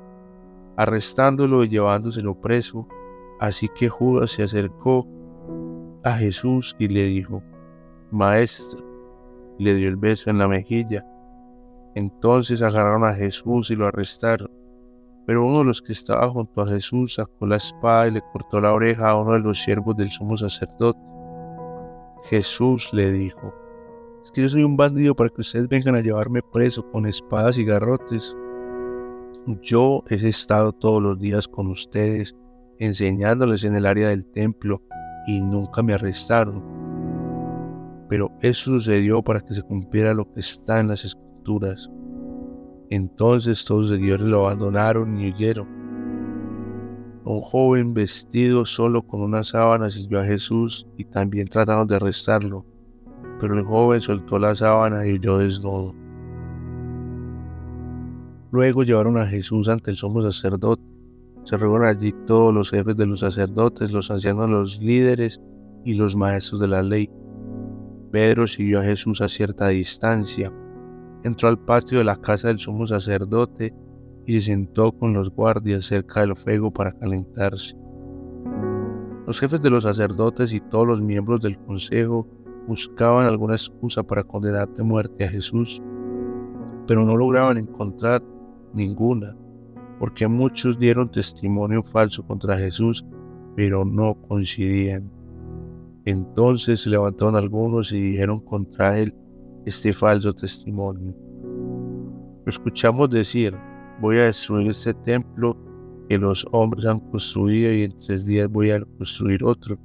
Arrestándolo 0.77 1.65
y 1.65 1.69
llevándoselo 1.69 2.35
preso. 2.41 2.87
Así 3.41 3.69
que 3.75 3.89
Judas 3.89 4.33
se 4.33 4.43
acercó 4.43 5.07
a 6.03 6.13
Jesús 6.13 6.77
y 6.79 6.89
le 6.89 7.05
dijo, 7.05 7.43
Maestro, 8.11 8.94
y 9.59 9.65
le 9.65 9.75
dio 9.75 9.89
el 9.89 9.97
beso 9.97 10.31
en 10.31 10.39
la 10.39 10.49
mejilla. 10.49 11.07
Entonces 11.95 12.63
agarraron 12.63 13.05
a 13.05 13.15
Jesús 13.15 13.71
y 13.71 13.77
lo 13.77 13.87
arrestaron. 13.87 14.51
Pero 15.27 15.47
uno 15.47 15.59
de 15.59 15.65
los 15.65 15.81
que 15.81 15.93
estaba 15.93 16.29
junto 16.29 16.61
a 16.61 16.67
Jesús 16.67 17.15
sacó 17.15 17.47
la 17.47 17.57
espada 17.57 18.09
y 18.09 18.11
le 18.13 18.23
cortó 18.33 18.61
la 18.61 18.73
oreja 18.73 19.11
a 19.11 19.21
uno 19.21 19.33
de 19.33 19.41
los 19.41 19.63
siervos 19.63 19.97
del 19.97 20.11
sumo 20.11 20.37
sacerdote. 20.37 20.99
Jesús 22.25 22.91
le 22.93 23.13
dijo, 23.13 23.55
es 24.23 24.31
que 24.31 24.43
yo 24.43 24.49
soy 24.49 24.65
un 24.65 24.77
bandido 24.77 25.15
para 25.15 25.29
que 25.29 25.43
ustedes 25.43 25.69
vengan 25.69 25.97
a 25.97 26.01
llevarme 26.01 26.41
preso 26.43 26.91
con 26.91 27.07
espadas 27.07 27.59
y 27.59 27.65
garrotes. 27.65 28.35
Yo 29.61 30.03
he 30.09 30.15
estado 30.27 30.73
todos 30.73 31.03
los 31.03 31.19
días 31.19 31.47
con 31.47 31.67
ustedes, 31.67 32.35
enseñándoles 32.79 33.65
en 33.65 33.77
el 33.77 33.85
área 33.85 34.09
del 34.09 34.25
templo, 34.25 34.83
y 35.27 35.43
nunca 35.43 35.83
me 35.83 35.93
arrestaron. 35.93 36.74
Pero 38.09 38.31
eso 38.41 38.73
sucedió 38.73 39.23
para 39.23 39.41
que 39.41 39.55
se 39.55 39.63
cumpliera 39.63 40.15
lo 40.15 40.31
que 40.33 40.41
está 40.41 40.81
en 40.81 40.89
las 40.89 41.05
escrituras. 41.05 41.91
Entonces 42.91 43.65
todos 43.65 43.91
los 43.91 43.99
seguidores 43.99 44.29
lo 44.29 44.47
abandonaron 44.47 45.19
y 45.19 45.31
huyeron. 45.31 45.85
Un 47.25 47.41
joven 47.41 47.95
vestido 47.95 48.67
solo 48.67 49.03
con 49.03 49.23
una 49.23 49.45
sábana 49.45 49.89
siguió 49.89 50.21
a 50.21 50.25
Jesús 50.25 50.87
y 50.99 51.05
también 51.05 51.49
trataron 51.49 51.87
de 51.87 51.97
arrestarlo, 51.97 52.67
pero 53.41 53.59
el 53.59 53.65
joven 53.65 54.03
soltó 54.03 54.39
la 54.39 54.55
sábana 54.55 55.07
y 55.07 55.15
huyó 55.15 55.39
desnudo. 55.39 55.95
Luego 58.53 58.85
llevaron 58.85 59.17
a 59.17 59.27
Jesús 59.27 59.69
ante 59.69 59.91
el 59.91 59.97
sumo 59.97 60.21
sacerdote. 60.21 60.83
Se 61.45 61.57
reunieron 61.57 61.89
allí 61.89 62.15
todos 62.27 62.55
los 62.55 62.71
jefes 62.71 62.95
de 62.95 63.07
los 63.07 63.21
sacerdotes, 63.21 63.93
los 63.93 64.11
ancianos, 64.11 64.49
los 64.51 64.79
líderes 64.81 65.41
y 65.85 65.95
los 65.95 66.15
maestros 66.15 66.61
de 66.61 66.69
la 66.69 66.83
ley. 66.83 67.11
Pedro 68.15 68.47
siguió 68.47 68.79
a 68.79 68.85
Jesús 68.85 69.21
a 69.21 69.27
cierta 69.27 69.67
distancia 69.67 70.53
entró 71.25 71.49
al 71.49 71.59
patio 71.59 71.99
de 71.99 72.05
la 72.05 72.15
casa 72.15 72.47
del 72.47 72.61
sumo 72.61 72.87
sacerdote 72.87 73.75
y 74.25 74.35
se 74.35 74.53
sentó 74.53 74.93
con 74.93 75.15
los 75.15 75.31
guardias 75.31 75.87
cerca 75.87 76.21
del 76.21 76.37
fuego 76.37 76.73
para 76.73 76.93
calentarse. 76.93 77.77
Los 79.27 79.41
jefes 79.41 79.61
de 79.61 79.71
los 79.71 79.83
sacerdotes 79.83 80.55
y 80.55 80.61
todos 80.61 80.87
los 80.87 81.03
miembros 81.03 81.41
del 81.41 81.59
consejo 81.59 82.29
buscaban 82.69 83.27
alguna 83.27 83.55
excusa 83.55 84.05
para 84.05 84.23
condenar 84.23 84.69
de 84.69 84.85
muerte 84.85 85.25
a 85.25 85.31
Jesús, 85.31 85.83
pero 86.87 87.05
no 87.05 87.17
lograban 87.17 87.59
encontrar 87.59 88.23
ninguna, 88.73 89.37
porque 89.99 90.29
muchos 90.29 90.79
dieron 90.79 91.11
testimonio 91.11 91.83
falso 91.83 92.25
contra 92.25 92.57
Jesús, 92.59 93.05
pero 93.57 93.85
no 93.85 94.15
coincidían. 94.29 95.14
Entonces 96.07 96.81
se 96.81 96.91
levantaron 96.91 97.37
algunos 97.37 97.93
y 97.93 98.01
dijeron 98.01 98.41
contra 98.41 98.99
él, 98.99 99.15
este 99.65 99.93
falso 99.93 100.35
testimonio. 100.35 101.15
Lo 102.45 102.51
escuchamos 102.51 103.09
decir, 103.09 103.57
voy 104.01 104.19
a 104.19 104.25
destruir 104.25 104.71
este 104.71 104.93
templo 104.93 105.57
que 106.09 106.19
los 106.19 106.47
hombres 106.53 106.85
han 106.85 107.01
construido 107.01 107.73
y 107.73 107.85
en 107.85 107.99
tres 107.99 108.27
días 108.27 108.49
voy 108.51 108.71
a 108.71 108.85
construir 108.99 109.43
otro, 109.43 109.79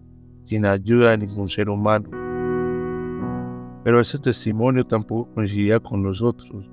sin 0.45 0.65
ayuda 0.65 1.11
de 1.11 1.19
ningún 1.19 1.47
ser 1.47 1.69
humano. 1.69 2.09
Pero 3.85 4.01
ese 4.01 4.19
testimonio 4.19 4.85
tampoco 4.85 5.33
coincidía 5.33 5.79
con 5.79 6.03
los 6.03 6.21
otros. 6.21 6.69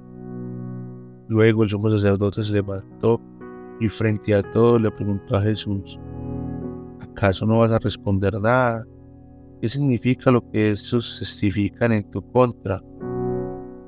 Luego 1.28 1.62
el 1.62 1.68
sumo 1.68 1.88
sacerdote 1.90 2.42
se 2.42 2.54
levantó 2.54 3.20
y 3.78 3.88
frente 3.88 4.34
a 4.34 4.42
todos 4.42 4.80
le 4.80 4.90
preguntó 4.90 5.36
a 5.36 5.42
Jesús, 5.42 6.00
¿acaso 7.00 7.46
no 7.46 7.58
vas 7.58 7.70
a 7.70 7.78
responder 7.78 8.40
nada? 8.40 8.84
¿Qué 9.60 9.70
significa 9.70 10.30
lo 10.30 10.48
que 10.50 10.70
estos 10.72 11.18
testifican 11.18 11.92
en 11.92 12.10
tu 12.10 12.20
contra? 12.30 12.82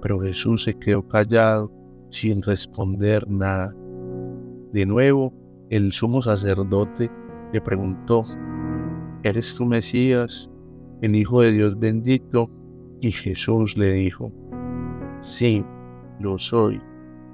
Pero 0.01 0.19
Jesús 0.21 0.65
se 0.65 0.75
quedó 0.75 1.07
callado 1.07 1.71
sin 2.11 2.41
responder 2.41 3.29
nada. 3.29 3.75
De 4.73 4.87
nuevo, 4.87 5.35
el 5.69 5.93
sumo 5.93 6.23
sacerdote 6.23 7.11
le 7.53 7.61
preguntó, 7.61 8.23
¿eres 9.23 9.55
tú 9.57 9.67
Mesías, 9.67 10.51
el 11.03 11.15
Hijo 11.15 11.43
de 11.43 11.53
Dios 11.53 11.79
bendito? 11.79 12.51
Y 13.01 13.13
Jesús 13.13 13.77
le 13.77 13.93
dijo, 13.93 14.33
sí, 15.21 15.65
lo 16.19 16.39
soy. 16.39 16.81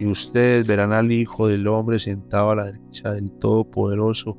Y 0.00 0.07
ustedes 0.07 0.67
verán 0.67 0.93
al 0.93 1.12
Hijo 1.12 1.47
del 1.47 1.69
Hombre 1.69 2.00
sentado 2.00 2.50
a 2.50 2.57
la 2.57 2.64
derecha 2.67 3.12
del 3.12 3.31
Todopoderoso 3.38 4.37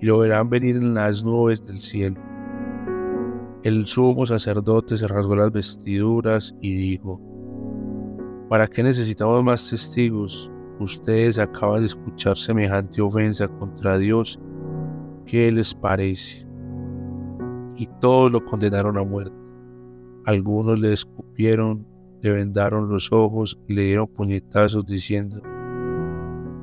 y 0.00 0.06
lo 0.06 0.18
verán 0.18 0.50
venir 0.50 0.74
en 0.74 0.94
las 0.94 1.24
nubes 1.24 1.64
del 1.64 1.78
cielo. 1.78 2.29
El 3.62 3.84
sumo 3.84 4.24
sacerdote 4.24 4.96
se 4.96 5.06
rasgó 5.06 5.36
las 5.36 5.52
vestiduras 5.52 6.56
y 6.62 6.74
dijo, 6.74 7.20
¿para 8.48 8.66
qué 8.66 8.82
necesitamos 8.82 9.44
más 9.44 9.68
testigos? 9.68 10.50
Ustedes 10.78 11.38
acaban 11.38 11.80
de 11.80 11.88
escuchar 11.88 12.38
semejante 12.38 13.02
ofensa 13.02 13.48
contra 13.48 13.98
Dios. 13.98 14.40
¿Qué 15.26 15.52
les 15.52 15.74
parece? 15.74 16.46
Y 17.76 17.86
todos 18.00 18.32
lo 18.32 18.42
condenaron 18.42 18.96
a 18.96 19.04
muerte. 19.04 19.36
Algunos 20.24 20.80
le 20.80 20.94
escupieron, 20.94 21.86
le 22.22 22.30
vendaron 22.30 22.88
los 22.88 23.12
ojos 23.12 23.60
y 23.68 23.74
le 23.74 23.82
dieron 23.82 24.08
puñetazos 24.08 24.86
diciendo, 24.86 25.42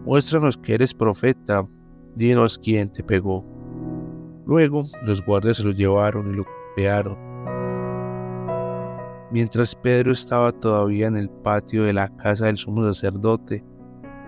Muéstranos 0.04 0.58
que 0.58 0.74
eres 0.74 0.96
profeta, 0.96 1.63
dinos 2.16 2.58
quién 2.58 2.92
te 2.92 3.04
pegó. 3.04 3.46
Luego 4.48 4.84
los 5.06 5.24
guardias 5.24 5.58
se 5.58 5.63
lo 5.63 5.72
llevaron 5.72 6.34
y 6.34 6.38
lo 6.38 6.57
Mientras 9.32 9.76
Pedro 9.76 10.12
estaba 10.12 10.52
todavía 10.52 11.08
en 11.08 11.18
el 11.18 11.30
patio 11.30 11.84
de 11.84 11.94
la 11.94 12.16
casa 12.18 12.46
del 12.46 12.58
sumo 12.58 12.84
sacerdote, 12.84 13.66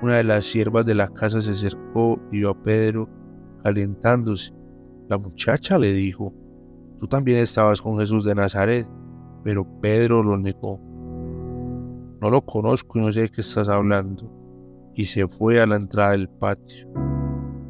una 0.01 0.17
de 0.17 0.23
las 0.23 0.45
siervas 0.45 0.85
de 0.85 0.95
la 0.95 1.09
casa 1.09 1.41
se 1.41 1.51
acercó 1.51 2.19
y 2.31 2.39
vio 2.39 2.49
a 2.49 2.63
Pedro 2.63 3.07
calentándose. 3.63 4.51
La 5.09 5.17
muchacha 5.17 5.77
le 5.77 5.93
dijo, 5.93 6.33
tú 6.99 7.07
también 7.07 7.39
estabas 7.39 7.81
con 7.81 7.99
Jesús 7.99 8.25
de 8.25 8.33
Nazaret, 8.33 8.87
pero 9.43 9.67
Pedro 9.79 10.23
lo 10.23 10.37
negó. 10.37 10.79
No 12.21 12.29
lo 12.29 12.41
conozco 12.41 12.97
y 12.97 13.01
no 13.01 13.13
sé 13.13 13.21
de 13.21 13.29
qué 13.29 13.41
estás 13.41 13.69
hablando. 13.69 14.29
Y 14.95 15.05
se 15.05 15.27
fue 15.27 15.61
a 15.61 15.67
la 15.67 15.75
entrada 15.75 16.11
del 16.11 16.29
patio. 16.29 16.89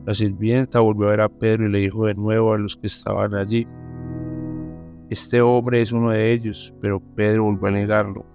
La 0.06 0.16
sirvienta 0.16 0.80
volvió 0.80 1.08
a 1.08 1.12
ver 1.12 1.22
a 1.22 1.30
Pedro 1.30 1.68
y 1.68 1.72
le 1.72 1.80
dijo 1.80 2.06
de 2.08 2.16
nuevo 2.16 2.54
a 2.54 2.58
los 2.58 2.76
que 2.78 2.88
estaban 2.88 3.36
allí, 3.36 3.68
este 5.10 5.42
hombre 5.42 5.82
es 5.82 5.92
uno 5.92 6.12
de 6.12 6.32
ellos, 6.32 6.74
pero 6.82 7.00
Pedro 7.00 7.46
volvió 7.46 7.68
a 7.68 7.72
negarlo. 7.72 8.26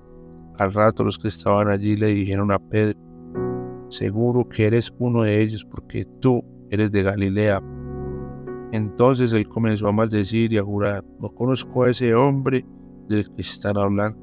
Al 0.59 0.73
rato 0.73 1.05
los 1.05 1.19
que 1.19 1.29
estaban 1.29 1.69
allí 1.69 1.97
le 1.97 2.09
dijeron 2.09 2.51
a 2.51 2.59
Pedro, 2.59 2.99
seguro 3.91 4.49
que 4.49 4.67
eres 4.67 4.93
uno 4.99 5.23
de 5.23 5.41
ellos 5.41 5.65
porque 5.65 6.05
tú 6.21 6.45
eres 6.71 6.91
de 6.91 7.03
Galilea. 7.03 7.63
Entonces 8.73 9.33
él 9.33 9.49
comenzó 9.49 9.89
a 9.89 9.93
maldecir 9.93 10.53
y 10.53 10.59
a 10.59 10.65
jurar, 10.65 11.05
no 11.21 11.33
conozco 11.33 11.85
a 11.85 11.91
ese 11.91 12.15
hombre 12.15 12.65
del 13.09 13.25
que 13.35 13.43
están 13.43 13.77
hablando. 13.77 14.19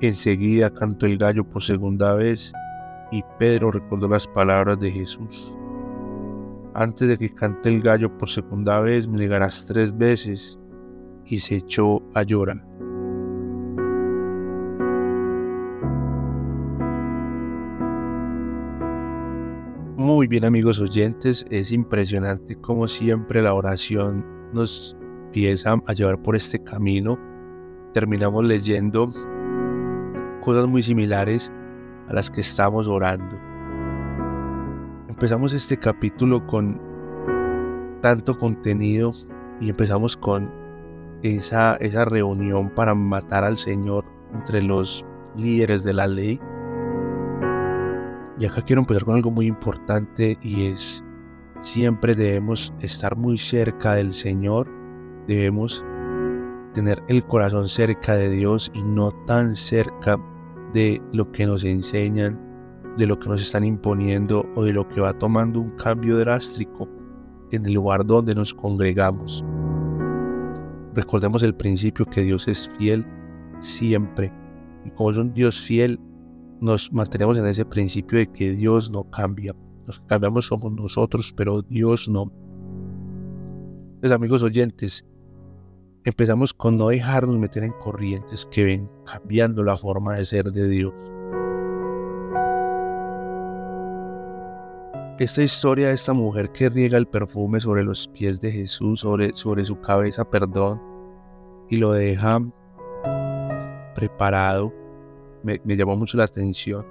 Enseguida 0.00 0.72
cantó 0.72 1.06
el 1.06 1.18
gallo 1.18 1.44
por 1.44 1.62
segunda 1.62 2.14
vez 2.14 2.52
y 3.10 3.22
Pedro 3.38 3.70
recordó 3.70 4.08
las 4.08 4.26
palabras 4.26 4.78
de 4.78 4.90
Jesús. 4.90 5.57
Antes 6.74 7.08
de 7.08 7.18
que 7.18 7.34
cante 7.34 7.68
el 7.68 7.82
gallo 7.82 8.16
por 8.16 8.28
segunda 8.28 8.80
vez, 8.80 9.08
me 9.08 9.18
negarás 9.18 9.66
tres 9.66 9.96
veces. 9.96 10.58
Y 11.24 11.40
se 11.40 11.56
echó 11.56 12.02
a 12.14 12.22
llorar. 12.22 12.64
Muy 19.96 20.26
bien 20.26 20.46
amigos 20.46 20.80
oyentes, 20.80 21.44
es 21.50 21.70
impresionante 21.70 22.56
como 22.56 22.88
siempre 22.88 23.42
la 23.42 23.52
oración 23.52 24.24
nos 24.54 24.96
empieza 25.26 25.76
a 25.86 25.92
llevar 25.92 26.22
por 26.22 26.34
este 26.34 26.62
camino. 26.62 27.18
Terminamos 27.92 28.44
leyendo 28.44 29.12
cosas 30.40 30.66
muy 30.66 30.82
similares 30.82 31.52
a 32.08 32.14
las 32.14 32.30
que 32.30 32.40
estamos 32.40 32.86
orando. 32.86 33.47
Empezamos 35.08 35.54
este 35.54 35.78
capítulo 35.78 36.46
con 36.46 36.78
tanto 38.02 38.38
contenido 38.38 39.10
y 39.58 39.70
empezamos 39.70 40.16
con 40.18 40.52
esa, 41.22 41.76
esa 41.76 42.04
reunión 42.04 42.68
para 42.74 42.94
matar 42.94 43.42
al 43.42 43.56
Señor 43.56 44.04
entre 44.34 44.62
los 44.62 45.06
líderes 45.34 45.82
de 45.82 45.94
la 45.94 46.06
ley. 46.06 46.38
Y 48.38 48.44
acá 48.44 48.60
quiero 48.60 48.82
empezar 48.82 49.04
con 49.04 49.16
algo 49.16 49.30
muy 49.30 49.46
importante 49.46 50.38
y 50.42 50.66
es 50.66 51.02
siempre 51.62 52.14
debemos 52.14 52.74
estar 52.80 53.16
muy 53.16 53.38
cerca 53.38 53.94
del 53.94 54.12
Señor, 54.12 54.70
debemos 55.26 55.82
tener 56.74 57.02
el 57.08 57.24
corazón 57.24 57.66
cerca 57.68 58.14
de 58.14 58.28
Dios 58.28 58.70
y 58.74 58.82
no 58.82 59.12
tan 59.24 59.56
cerca 59.56 60.18
de 60.74 61.00
lo 61.12 61.32
que 61.32 61.46
nos 61.46 61.64
enseñan, 61.64 62.47
de 62.98 63.06
lo 63.06 63.18
que 63.18 63.28
nos 63.28 63.40
están 63.40 63.64
imponiendo 63.64 64.44
o 64.56 64.64
de 64.64 64.72
lo 64.72 64.86
que 64.88 65.00
va 65.00 65.16
tomando 65.16 65.60
un 65.60 65.70
cambio 65.76 66.18
drástico 66.18 66.88
en 67.52 67.64
el 67.64 67.74
lugar 67.74 68.04
donde 68.04 68.34
nos 68.34 68.52
congregamos. 68.52 69.44
Recordemos 70.94 71.44
el 71.44 71.54
principio 71.54 72.04
que 72.04 72.22
Dios 72.22 72.48
es 72.48 72.68
fiel 72.76 73.06
siempre. 73.60 74.32
Y 74.84 74.90
como 74.90 75.12
es 75.12 75.16
un 75.16 75.32
Dios 75.32 75.60
fiel, 75.60 76.00
nos 76.60 76.92
mantenemos 76.92 77.38
en 77.38 77.46
ese 77.46 77.64
principio 77.64 78.18
de 78.18 78.26
que 78.26 78.50
Dios 78.50 78.90
no 78.90 79.08
cambia. 79.08 79.54
Los 79.86 80.00
que 80.00 80.06
cambiamos 80.06 80.46
somos 80.46 80.72
nosotros, 80.72 81.32
pero 81.36 81.62
Dios 81.62 82.08
no. 82.08 82.32
Entonces, 83.94 84.10
amigos 84.10 84.42
oyentes, 84.42 85.06
empezamos 86.02 86.52
con 86.52 86.76
no 86.76 86.88
dejarnos 86.88 87.38
meter 87.38 87.62
en 87.62 87.72
corrientes 87.72 88.44
que 88.50 88.64
ven 88.64 88.90
cambiando 89.06 89.62
la 89.62 89.76
forma 89.76 90.16
de 90.16 90.24
ser 90.24 90.50
de 90.50 90.68
Dios. 90.68 90.94
Esta 95.18 95.42
historia 95.42 95.88
de 95.88 95.94
esta 95.94 96.12
mujer 96.12 96.52
que 96.52 96.68
riega 96.68 96.96
el 96.96 97.06
perfume 97.06 97.60
sobre 97.60 97.82
los 97.82 98.06
pies 98.06 98.40
de 98.40 98.52
Jesús, 98.52 99.00
sobre, 99.00 99.34
sobre 99.34 99.64
su 99.64 99.80
cabeza, 99.80 100.30
perdón, 100.30 100.80
y 101.68 101.78
lo 101.78 101.92
deja 101.92 102.40
preparado, 103.96 104.72
me, 105.42 105.60
llamó 105.76 105.96
mucho 105.96 106.16
la 106.16 106.24
atención. 106.24 106.86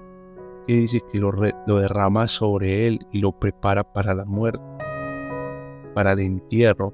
Que 0.67 0.73
dice 0.73 1.01
que 1.09 1.19
lo, 1.19 1.31
lo 1.31 1.79
derrama 1.79 2.27
sobre 2.27 2.87
él 2.87 3.07
y 3.13 3.19
lo 3.19 3.31
prepara 3.31 3.93
para 3.93 4.13
la 4.13 4.25
muerte, 4.25 4.59
para 5.93 6.11
el 6.11 6.19
entierro 6.19 6.93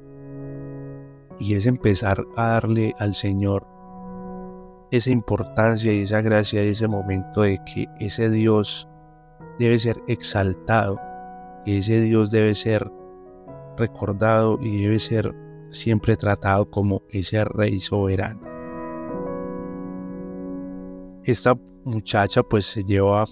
y 1.39 1.55
es 1.55 1.65
empezar 1.65 2.27
a 2.37 2.49
darle 2.49 2.93
al 2.99 3.15
Señor 3.15 3.65
esa 4.91 5.09
importancia 5.09 5.91
y 5.91 6.03
esa 6.03 6.21
gracia 6.21 6.63
y 6.63 6.67
ese 6.67 6.87
momento 6.87 7.41
de 7.41 7.59
que 7.65 7.87
ese 7.99 8.29
Dios 8.29 8.87
debe 9.57 9.79
ser 9.79 9.99
exaltado, 10.07 10.99
ese 11.65 12.01
Dios 12.01 12.31
debe 12.31 12.55
ser 12.55 12.91
recordado 13.77 14.59
y 14.61 14.83
debe 14.83 14.99
ser 14.99 15.33
siempre 15.71 16.15
tratado 16.15 16.69
como 16.69 17.01
ese 17.09 17.43
rey 17.45 17.79
soberano. 17.79 18.41
Esta 21.23 21.57
muchacha 21.83 22.43
pues 22.43 22.65
se 22.65 22.83
lleva 22.83 23.23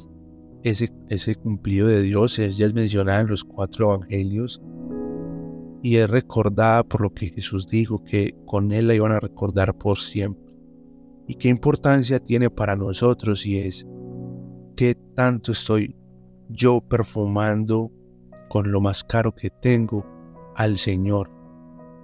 ese, 0.63 0.89
ese 1.09 1.35
cumplido 1.35 1.87
de 1.87 2.01
Dios, 2.01 2.39
ella 2.39 2.65
es 2.65 2.73
mencionada 2.73 3.21
en 3.21 3.27
los 3.27 3.43
cuatro 3.43 3.93
evangelios, 3.93 4.61
y 5.83 5.97
es 5.97 6.09
recordada 6.09 6.83
por 6.83 7.01
lo 7.01 7.13
que 7.13 7.29
Jesús 7.29 7.67
dijo, 7.67 8.03
que 8.03 8.35
con 8.45 8.71
Él 8.71 8.87
la 8.87 8.95
iban 8.95 9.11
a 9.11 9.19
recordar 9.19 9.75
por 9.75 9.97
siempre. 9.97 10.53
Y 11.27 11.35
qué 11.35 11.49
importancia 11.49 12.19
tiene 12.19 12.49
para 12.49 12.75
nosotros 12.75 13.45
y 13.45 13.59
es 13.59 13.87
qué 14.75 14.95
tanto 15.15 15.51
estoy 15.53 15.95
yo 16.49 16.81
perfumando 16.81 17.91
con 18.51 18.69
lo 18.69 18.81
más 18.81 19.05
caro 19.05 19.33
que 19.33 19.49
tengo 19.49 20.05
al 20.57 20.75
Señor. 20.75 21.31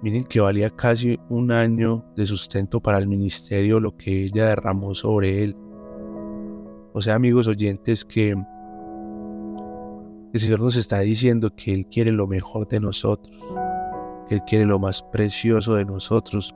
Miren 0.00 0.24
que 0.24 0.40
valía 0.40 0.70
casi 0.70 1.20
un 1.28 1.52
año 1.52 2.06
de 2.16 2.24
sustento 2.24 2.80
para 2.80 2.96
el 2.96 3.06
ministerio 3.06 3.80
lo 3.80 3.94
que 3.98 4.24
ella 4.24 4.46
derramó 4.46 4.94
sobre 4.94 5.44
él. 5.44 5.54
O 6.94 7.02
sea, 7.02 7.16
amigos 7.16 7.48
oyentes, 7.48 8.02
que 8.02 8.30
el 10.32 10.40
Señor 10.40 10.60
nos 10.60 10.76
está 10.76 11.00
diciendo 11.00 11.54
que 11.54 11.74
Él 11.74 11.86
quiere 11.86 12.12
lo 12.12 12.26
mejor 12.26 12.66
de 12.66 12.80
nosotros 12.80 13.36
él 14.30 14.42
quiere 14.46 14.66
lo 14.66 14.78
más 14.78 15.02
precioso 15.02 15.74
de 15.74 15.84
nosotros 15.86 16.54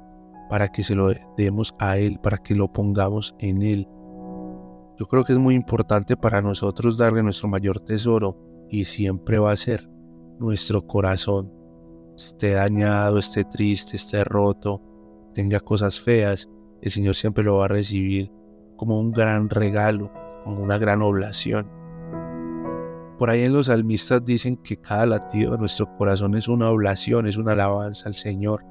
para 0.50 0.68
que 0.68 0.82
se 0.82 0.94
lo 0.94 1.12
demos 1.36 1.74
a 1.78 1.96
Él, 1.96 2.18
para 2.22 2.38
que 2.38 2.54
lo 2.54 2.70
pongamos 2.70 3.34
en 3.38 3.62
Él. 3.62 3.88
Yo 4.98 5.06
creo 5.06 5.24
que 5.24 5.32
es 5.32 5.38
muy 5.38 5.54
importante 5.54 6.16
para 6.16 6.42
nosotros 6.42 6.98
darle 6.98 7.22
nuestro 7.22 7.48
mayor 7.48 7.80
tesoro 7.80 8.51
y 8.72 8.86
siempre 8.86 9.38
va 9.38 9.52
a 9.52 9.56
ser 9.56 9.86
nuestro 10.40 10.86
corazón. 10.86 11.52
Esté 12.16 12.52
dañado, 12.52 13.18
esté 13.18 13.44
triste, 13.44 13.96
esté 13.96 14.24
roto, 14.24 14.80
tenga 15.34 15.60
cosas 15.60 16.00
feas, 16.00 16.48
el 16.80 16.90
Señor 16.90 17.14
siempre 17.14 17.44
lo 17.44 17.58
va 17.58 17.66
a 17.66 17.68
recibir 17.68 18.32
como 18.76 18.98
un 18.98 19.12
gran 19.12 19.50
regalo, 19.50 20.10
como 20.42 20.62
una 20.62 20.78
gran 20.78 21.02
oblación. 21.02 21.70
Por 23.18 23.28
ahí 23.28 23.42
en 23.42 23.52
los 23.52 23.66
salmistas 23.66 24.24
dicen 24.24 24.56
que 24.56 24.78
cada 24.78 25.04
latido 25.04 25.52
de 25.52 25.58
nuestro 25.58 25.94
corazón 25.98 26.34
es 26.34 26.48
una 26.48 26.70
oblación, 26.70 27.28
es 27.28 27.36
una 27.36 27.52
alabanza 27.52 28.08
al 28.08 28.14
Señor. 28.14 28.64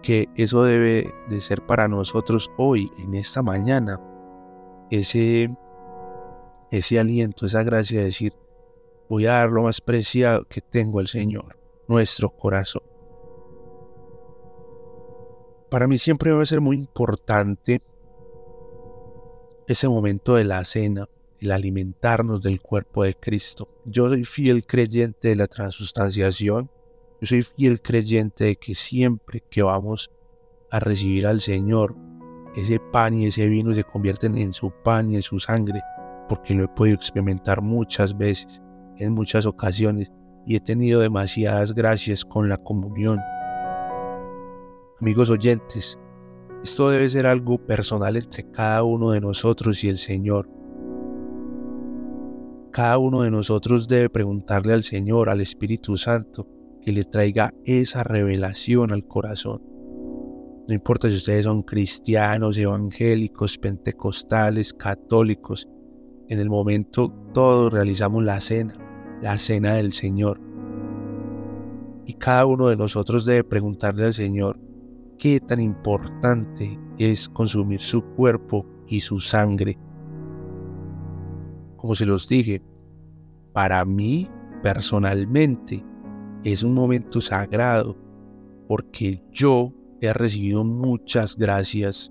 Que 0.00 0.28
eso 0.36 0.62
debe 0.62 1.12
de 1.28 1.40
ser 1.40 1.66
para 1.66 1.88
nosotros 1.88 2.50
hoy, 2.56 2.90
en 2.98 3.14
esta 3.14 3.42
mañana, 3.42 4.00
ese, 4.90 5.54
ese 6.70 6.98
aliento, 7.00 7.46
esa 7.46 7.62
gracia 7.62 7.98
de 7.98 8.06
decir, 8.06 8.32
voy 9.08 9.26
a 9.26 9.32
dar 9.32 9.50
lo 9.50 9.62
más 9.62 9.80
preciado 9.80 10.44
que 10.44 10.60
tengo 10.60 11.00
al 11.00 11.08
Señor, 11.08 11.58
nuestro 11.88 12.30
corazón. 12.30 12.82
Para 15.70 15.86
mí 15.86 15.98
siempre 15.98 16.32
va 16.32 16.42
a 16.42 16.46
ser 16.46 16.60
muy 16.60 16.76
importante 16.76 17.80
ese 19.66 19.88
momento 19.88 20.34
de 20.34 20.44
la 20.44 20.64
cena, 20.64 21.08
el 21.40 21.50
alimentarnos 21.50 22.42
del 22.42 22.60
cuerpo 22.60 23.04
de 23.04 23.14
Cristo. 23.14 23.68
Yo 23.84 24.08
soy 24.08 24.24
fiel 24.24 24.66
creyente 24.66 25.28
de 25.28 25.36
la 25.36 25.46
transustanciación, 25.46 26.70
yo 27.20 27.26
soy 27.26 27.42
fiel 27.42 27.80
creyente 27.80 28.44
de 28.44 28.56
que 28.56 28.74
siempre 28.74 29.42
que 29.48 29.62
vamos 29.62 30.10
a 30.70 30.80
recibir 30.80 31.26
al 31.26 31.40
Señor, 31.40 31.96
ese 32.56 32.78
pan 32.78 33.14
y 33.14 33.26
ese 33.26 33.46
vino 33.46 33.74
se 33.74 33.84
convierten 33.84 34.36
en 34.38 34.52
su 34.52 34.70
pan 34.70 35.10
y 35.10 35.16
en 35.16 35.22
su 35.22 35.40
sangre, 35.40 35.80
porque 36.28 36.54
lo 36.54 36.64
he 36.64 36.68
podido 36.68 36.96
experimentar 36.96 37.62
muchas 37.62 38.16
veces, 38.16 38.61
en 38.98 39.12
muchas 39.12 39.46
ocasiones, 39.46 40.10
y 40.46 40.56
he 40.56 40.60
tenido 40.60 41.00
demasiadas 41.00 41.72
gracias 41.74 42.24
con 42.24 42.48
la 42.48 42.56
comunión. 42.56 43.20
Amigos 45.00 45.30
oyentes, 45.30 45.98
esto 46.62 46.90
debe 46.90 47.10
ser 47.10 47.26
algo 47.26 47.58
personal 47.58 48.16
entre 48.16 48.48
cada 48.50 48.84
uno 48.84 49.10
de 49.10 49.20
nosotros 49.20 49.82
y 49.82 49.88
el 49.88 49.98
Señor. 49.98 50.48
Cada 52.70 52.98
uno 52.98 53.22
de 53.22 53.30
nosotros 53.30 53.88
debe 53.88 54.08
preguntarle 54.08 54.72
al 54.72 54.82
Señor, 54.82 55.28
al 55.28 55.40
Espíritu 55.40 55.96
Santo, 55.96 56.48
que 56.80 56.92
le 56.92 57.04
traiga 57.04 57.52
esa 57.64 58.02
revelación 58.02 58.92
al 58.92 59.04
corazón. 59.06 59.62
No 60.68 60.74
importa 60.74 61.08
si 61.08 61.16
ustedes 61.16 61.44
son 61.44 61.62
cristianos, 61.62 62.56
evangélicos, 62.56 63.58
pentecostales, 63.58 64.72
católicos, 64.72 65.68
en 66.32 66.40
el 66.40 66.48
momento 66.48 67.12
todos 67.34 67.70
realizamos 67.70 68.24
la 68.24 68.40
cena, 68.40 68.74
la 69.20 69.38
cena 69.38 69.74
del 69.74 69.92
Señor. 69.92 70.40
Y 72.06 72.14
cada 72.14 72.46
uno 72.46 72.68
de 72.68 72.76
nosotros 72.76 73.26
debe 73.26 73.44
preguntarle 73.44 74.06
al 74.06 74.14
Señor, 74.14 74.58
qué 75.18 75.40
tan 75.40 75.60
importante 75.60 76.80
es 76.96 77.28
consumir 77.28 77.82
su 77.82 78.02
cuerpo 78.16 78.66
y 78.86 79.00
su 79.00 79.20
sangre. 79.20 79.78
Como 81.76 81.94
se 81.94 82.06
los 82.06 82.26
dije, 82.26 82.62
para 83.52 83.84
mí 83.84 84.30
personalmente 84.62 85.84
es 86.44 86.62
un 86.62 86.72
momento 86.72 87.20
sagrado 87.20 87.94
porque 88.68 89.22
yo 89.30 89.74
he 90.00 90.14
recibido 90.14 90.64
muchas 90.64 91.36
gracias, 91.36 92.10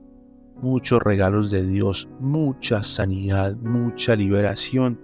muchos 0.61 1.01
regalos 1.01 1.51
de 1.51 1.65
Dios, 1.65 2.07
mucha 2.19 2.83
sanidad, 2.83 3.55
mucha 3.57 4.15
liberación 4.15 4.99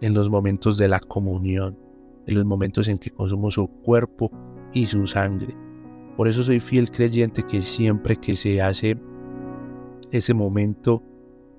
en 0.00 0.14
los 0.14 0.30
momentos 0.30 0.76
de 0.76 0.88
la 0.88 1.00
comunión, 1.00 1.78
en 2.26 2.34
los 2.34 2.44
momentos 2.44 2.88
en 2.88 2.98
que 2.98 3.10
consumo 3.10 3.50
su 3.50 3.66
cuerpo 3.68 4.30
y 4.72 4.86
su 4.86 5.06
sangre. 5.06 5.56
Por 6.16 6.28
eso 6.28 6.42
soy 6.42 6.60
fiel 6.60 6.90
creyente 6.90 7.44
que 7.44 7.62
siempre 7.62 8.16
que 8.16 8.36
se 8.36 8.62
hace 8.62 8.98
ese 10.10 10.34
momento 10.34 11.02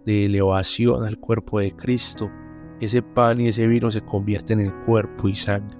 de 0.05 0.25
elevación 0.25 1.03
al 1.03 1.19
cuerpo 1.19 1.59
de 1.59 1.71
Cristo, 1.71 2.29
ese 2.79 3.01
pan 3.01 3.41
y 3.41 3.49
ese 3.49 3.67
vino 3.67 3.91
se 3.91 4.01
convierten 4.01 4.59
en 4.59 4.71
cuerpo 4.85 5.27
y 5.27 5.35
sangre 5.35 5.77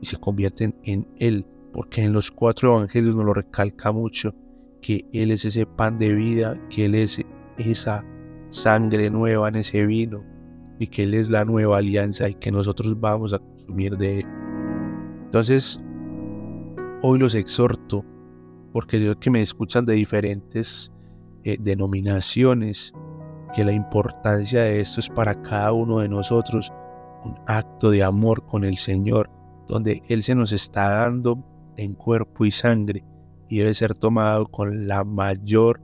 y 0.00 0.06
se 0.06 0.16
convierten 0.16 0.74
en 0.82 1.06
Él, 1.16 1.46
porque 1.72 2.02
en 2.02 2.12
los 2.12 2.30
cuatro 2.30 2.76
evangelios 2.76 3.14
nos 3.14 3.24
lo 3.24 3.34
recalca 3.34 3.92
mucho, 3.92 4.34
que 4.82 5.06
Él 5.12 5.30
es 5.30 5.44
ese 5.44 5.64
pan 5.64 5.96
de 5.96 6.12
vida, 6.12 6.60
que 6.68 6.84
Él 6.84 6.94
es 6.94 7.24
esa 7.56 8.04
sangre 8.50 9.08
nueva 9.08 9.48
en 9.48 9.56
ese 9.56 9.86
vino 9.86 10.22
y 10.78 10.88
que 10.88 11.04
Él 11.04 11.14
es 11.14 11.30
la 11.30 11.44
nueva 11.44 11.78
alianza 11.78 12.28
y 12.28 12.34
que 12.34 12.50
nosotros 12.50 13.00
vamos 13.00 13.32
a 13.32 13.38
consumir 13.38 13.96
de 13.96 14.18
Él. 14.18 14.26
Entonces, 15.24 15.80
hoy 17.02 17.18
los 17.18 17.34
exhorto, 17.34 18.04
porque 18.72 19.02
yo 19.02 19.18
que 19.18 19.30
me 19.30 19.40
escuchan 19.40 19.86
de 19.86 19.94
diferentes 19.94 20.92
eh, 21.44 21.56
denominaciones, 21.58 22.92
que 23.54 23.64
la 23.64 23.72
importancia 23.72 24.62
de 24.62 24.80
esto 24.80 25.00
es 25.00 25.08
para 25.08 25.40
cada 25.42 25.72
uno 25.72 26.00
de 26.00 26.08
nosotros 26.08 26.72
un 27.24 27.34
acto 27.46 27.90
de 27.90 28.02
amor 28.02 28.44
con 28.46 28.64
el 28.64 28.76
Señor, 28.76 29.30
donde 29.68 30.02
Él 30.08 30.22
se 30.22 30.34
nos 30.34 30.52
está 30.52 30.90
dando 31.00 31.38
en 31.76 31.94
cuerpo 31.94 32.44
y 32.44 32.50
sangre 32.50 33.04
y 33.52 33.58
debe 33.58 33.74
ser 33.74 33.94
tomado 33.94 34.46
con 34.46 34.88
la 34.88 35.04
mayor, 35.04 35.78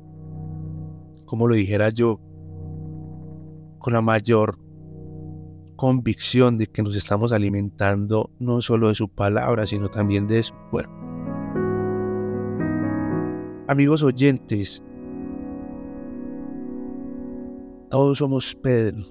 como 1.27 1.47
lo 1.47 1.55
dijera 1.55 1.91
yo, 1.91 2.19
con 3.79 3.93
la 3.93 4.01
mayor 4.01 4.59
convicción 5.77 6.57
de 6.57 6.69
que 6.69 6.83
nos 6.83 6.97
estamos 6.97 7.31
alimentando 7.31 8.31
no 8.39 8.63
solo 8.63 8.89
de 8.89 8.95
su 8.95 9.11
palabra, 9.11 9.67
sino 9.67 9.91
también 9.91 10.27
de 10.27 10.43
su 10.45 10.55
cuerpo. 10.71 10.95
Amigos 13.67 14.03
oyentes, 14.03 14.83
todos 17.91 18.17
somos 18.17 18.55
Pedro, 18.55 19.05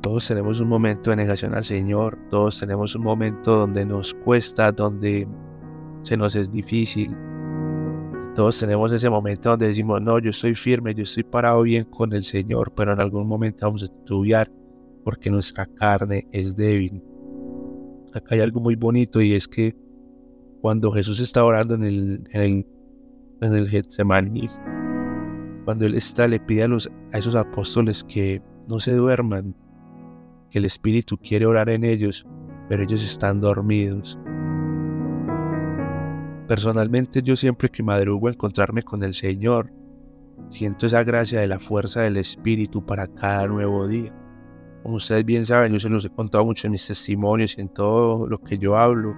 todos 0.00 0.28
tenemos 0.28 0.60
un 0.60 0.68
momento 0.68 1.10
de 1.10 1.16
negación 1.16 1.56
al 1.56 1.64
Señor, 1.64 2.20
todos 2.30 2.60
tenemos 2.60 2.94
un 2.94 3.02
momento 3.02 3.56
donde 3.56 3.84
nos 3.84 4.14
cuesta, 4.14 4.70
donde 4.70 5.26
se 6.02 6.16
nos 6.16 6.36
es 6.36 6.52
difícil. 6.52 7.33
Todos 8.34 8.58
tenemos 8.58 8.90
ese 8.92 9.08
momento 9.08 9.50
donde 9.50 9.68
decimos, 9.68 10.02
no, 10.02 10.18
yo 10.18 10.30
estoy 10.30 10.54
firme, 10.54 10.94
yo 10.94 11.04
estoy 11.04 11.22
parado 11.22 11.62
bien 11.62 11.84
con 11.84 12.12
el 12.12 12.24
Señor, 12.24 12.72
pero 12.74 12.92
en 12.92 13.00
algún 13.00 13.28
momento 13.28 13.66
vamos 13.66 13.82
a 13.82 13.86
estudiar 13.86 14.50
porque 15.04 15.30
nuestra 15.30 15.66
carne 15.66 16.26
es 16.32 16.56
débil. 16.56 17.02
Acá 18.12 18.34
hay 18.34 18.40
algo 18.40 18.60
muy 18.60 18.74
bonito 18.74 19.20
y 19.20 19.34
es 19.34 19.46
que 19.46 19.76
cuando 20.60 20.90
Jesús 20.90 21.20
está 21.20 21.44
orando 21.44 21.74
en 21.74 21.84
el, 21.84 22.28
en 22.32 22.42
el 22.42 22.66
en 23.40 23.54
el 23.54 23.84
cuando 25.64 25.86
Él 25.86 25.94
está, 25.94 26.26
le 26.28 26.40
pide 26.40 26.64
a, 26.64 26.68
los, 26.68 26.90
a 27.12 27.18
esos 27.18 27.34
apóstoles 27.34 28.04
que 28.04 28.42
no 28.68 28.80
se 28.80 28.94
duerman, 28.94 29.54
que 30.50 30.58
el 30.58 30.64
Espíritu 30.64 31.16
quiere 31.18 31.46
orar 31.46 31.68
en 31.70 31.84
ellos, 31.84 32.26
pero 32.68 32.82
ellos 32.82 33.02
están 33.02 33.40
dormidos. 33.40 34.18
Personalmente 36.46 37.22
yo 37.22 37.36
siempre 37.36 37.70
que 37.70 37.82
madrugo 37.82 38.28
a 38.28 38.32
encontrarme 38.32 38.82
con 38.82 39.02
el 39.02 39.14
Señor, 39.14 39.72
siento 40.50 40.86
esa 40.86 41.02
gracia 41.02 41.40
de 41.40 41.48
la 41.48 41.58
fuerza 41.58 42.02
del 42.02 42.18
Espíritu 42.18 42.84
para 42.84 43.06
cada 43.06 43.46
nuevo 43.46 43.88
día. 43.88 44.12
Como 44.82 44.96
ustedes 44.96 45.24
bien 45.24 45.46
saben, 45.46 45.72
yo 45.72 45.80
se 45.80 45.88
los 45.88 46.04
he 46.04 46.10
contado 46.10 46.44
mucho 46.44 46.66
en 46.66 46.72
mis 46.72 46.86
testimonios 46.86 47.56
y 47.56 47.62
en 47.62 47.70
todo 47.70 48.26
lo 48.26 48.38
que 48.42 48.58
yo 48.58 48.76
hablo. 48.76 49.14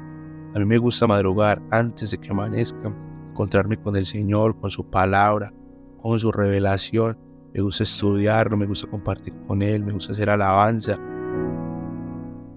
A 0.55 0.59
mí 0.61 0.65
me 0.65 0.79
gusta 0.79 1.09
madrugar 1.09 1.61
antes 1.73 2.13
de 2.13 2.19
que 2.19 2.31
amanezca 2.31 2.95
encontrarme 3.31 3.77
con 3.77 3.97
el 3.97 4.07
Señor, 4.07 4.59
con 4.61 4.71
su 4.71 4.89
palabra, 4.89 5.53
con 6.01 6.21
su 6.21 6.31
revelación. 6.31 7.19
Me 7.53 7.61
gusta 7.61 7.83
estudiarlo, 7.83 8.57
me 8.57 8.67
gusta 8.67 8.89
compartir 8.89 9.35
con 9.49 9.63
Él, 9.63 9.83
me 9.83 9.93
gusta 9.93 10.13
hacer 10.13 10.31
alabanza. 10.31 10.97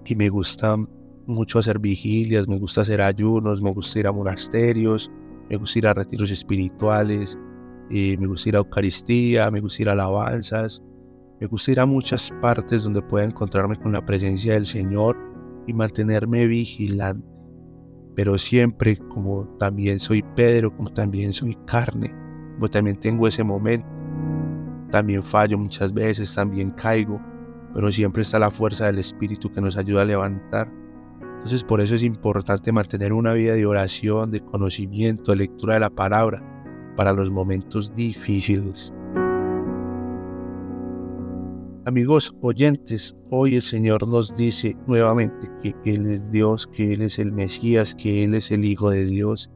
Y 0.04 0.14
me 0.14 0.28
gusta 0.28 0.76
mucho 1.30 1.58
hacer 1.58 1.78
vigilias, 1.78 2.48
me 2.48 2.58
gusta 2.58 2.82
hacer 2.82 3.00
ayunos, 3.00 3.62
me 3.62 3.72
gusta 3.72 3.98
ir 3.98 4.06
a 4.06 4.12
monasterios, 4.12 5.10
me 5.48 5.56
gusta 5.56 5.78
ir 5.78 5.86
a 5.86 5.94
retiros 5.94 6.30
espirituales, 6.30 7.38
y 7.88 8.16
me 8.18 8.26
gusta 8.26 8.50
ir 8.50 8.56
a 8.56 8.58
Eucaristía, 8.58 9.50
me 9.50 9.60
gusta 9.60 9.82
ir 9.82 9.88
a 9.88 9.92
alabanzas, 9.92 10.82
me 11.40 11.46
gusta 11.46 11.72
ir 11.72 11.80
a 11.80 11.86
muchas 11.86 12.32
partes 12.40 12.84
donde 12.84 13.02
pueda 13.02 13.24
encontrarme 13.24 13.76
con 13.76 13.92
la 13.92 14.04
presencia 14.04 14.54
del 14.54 14.66
Señor 14.66 15.16
y 15.66 15.72
mantenerme 15.72 16.46
vigilante 16.46 17.30
pero 18.14 18.36
siempre 18.38 18.96
como 18.96 19.46
también 19.58 20.00
soy 20.00 20.22
Pedro, 20.36 20.76
como 20.76 20.92
también 20.92 21.32
soy 21.32 21.56
carne, 21.66 22.14
como 22.54 22.68
también 22.68 22.98
tengo 22.98 23.26
ese 23.26 23.44
momento, 23.44 23.86
también 24.90 25.22
fallo 25.22 25.56
muchas 25.56 25.92
veces, 25.92 26.34
también 26.34 26.70
caigo, 26.72 27.20
pero 27.72 27.90
siempre 27.90 28.22
está 28.22 28.38
la 28.38 28.50
fuerza 28.50 28.86
del 28.86 28.98
Espíritu 28.98 29.50
que 29.50 29.60
nos 29.60 29.76
ayuda 29.76 30.02
a 30.02 30.04
levantar. 30.04 30.70
Entonces 31.40 31.64
por 31.64 31.80
eso 31.80 31.94
es 31.94 32.02
importante 32.02 32.70
mantener 32.70 33.14
una 33.14 33.32
vida 33.32 33.54
de 33.54 33.64
oración, 33.64 34.30
de 34.30 34.40
conocimiento, 34.40 35.32
de 35.32 35.38
lectura 35.38 35.74
de 35.74 35.80
la 35.80 35.88
palabra 35.88 36.44
para 36.98 37.14
los 37.14 37.30
momentos 37.30 37.94
difíciles. 37.94 38.92
Amigos 41.86 42.36
oyentes, 42.42 43.16
hoy 43.30 43.54
el 43.54 43.62
Señor 43.62 44.06
nos 44.06 44.36
dice 44.36 44.76
nuevamente 44.86 45.50
que 45.62 45.74
Él 45.86 46.10
es 46.10 46.30
Dios, 46.30 46.66
que 46.66 46.92
Él 46.92 47.00
es 47.00 47.18
el 47.18 47.32
Mesías, 47.32 47.94
que 47.94 48.22
Él 48.22 48.34
es 48.34 48.50
el 48.50 48.66
Hijo 48.66 48.90
de 48.90 49.06
Dios 49.06 49.50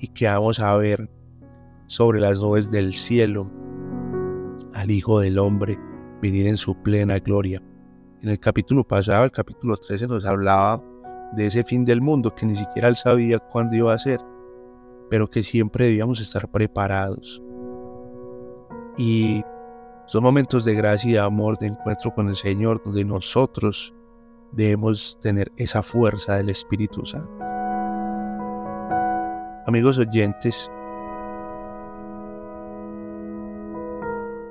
y 0.00 0.08
que 0.08 0.26
vamos 0.26 0.58
a 0.58 0.76
ver 0.76 1.08
sobre 1.86 2.18
las 2.18 2.42
nubes 2.42 2.68
del 2.72 2.94
cielo 2.94 3.48
al 4.74 4.90
Hijo 4.90 5.20
del 5.20 5.38
Hombre 5.38 5.78
venir 6.20 6.48
en 6.48 6.56
su 6.56 6.74
plena 6.82 7.20
gloria. 7.20 7.62
En 8.22 8.28
el 8.28 8.40
capítulo 8.40 8.82
pasado, 8.82 9.24
el 9.24 9.30
capítulo 9.30 9.76
13, 9.76 10.08
nos 10.08 10.24
hablaba 10.24 10.82
de 11.32 11.46
ese 11.46 11.64
fin 11.64 11.84
del 11.84 12.00
mundo 12.00 12.34
que 12.34 12.46
ni 12.46 12.56
siquiera 12.56 12.88
Él 12.88 12.96
sabía 12.96 13.38
cuándo 13.38 13.76
iba 13.76 13.92
a 13.92 13.98
ser, 13.98 14.20
pero 15.10 15.28
que 15.28 15.42
siempre 15.42 15.86
debíamos 15.86 16.20
estar 16.20 16.48
preparados. 16.50 17.42
Y 18.96 19.42
son 20.06 20.22
momentos 20.22 20.64
de 20.64 20.74
gracia 20.74 21.10
y 21.10 21.12
de 21.14 21.18
amor, 21.20 21.58
de 21.58 21.66
encuentro 21.66 22.12
con 22.14 22.28
el 22.28 22.36
Señor, 22.36 22.82
donde 22.84 23.04
nosotros 23.04 23.94
debemos 24.52 25.18
tener 25.20 25.52
esa 25.56 25.82
fuerza 25.82 26.36
del 26.36 26.48
Espíritu 26.48 27.04
Santo. 27.04 27.30
Amigos 29.66 29.98
oyentes, 29.98 30.70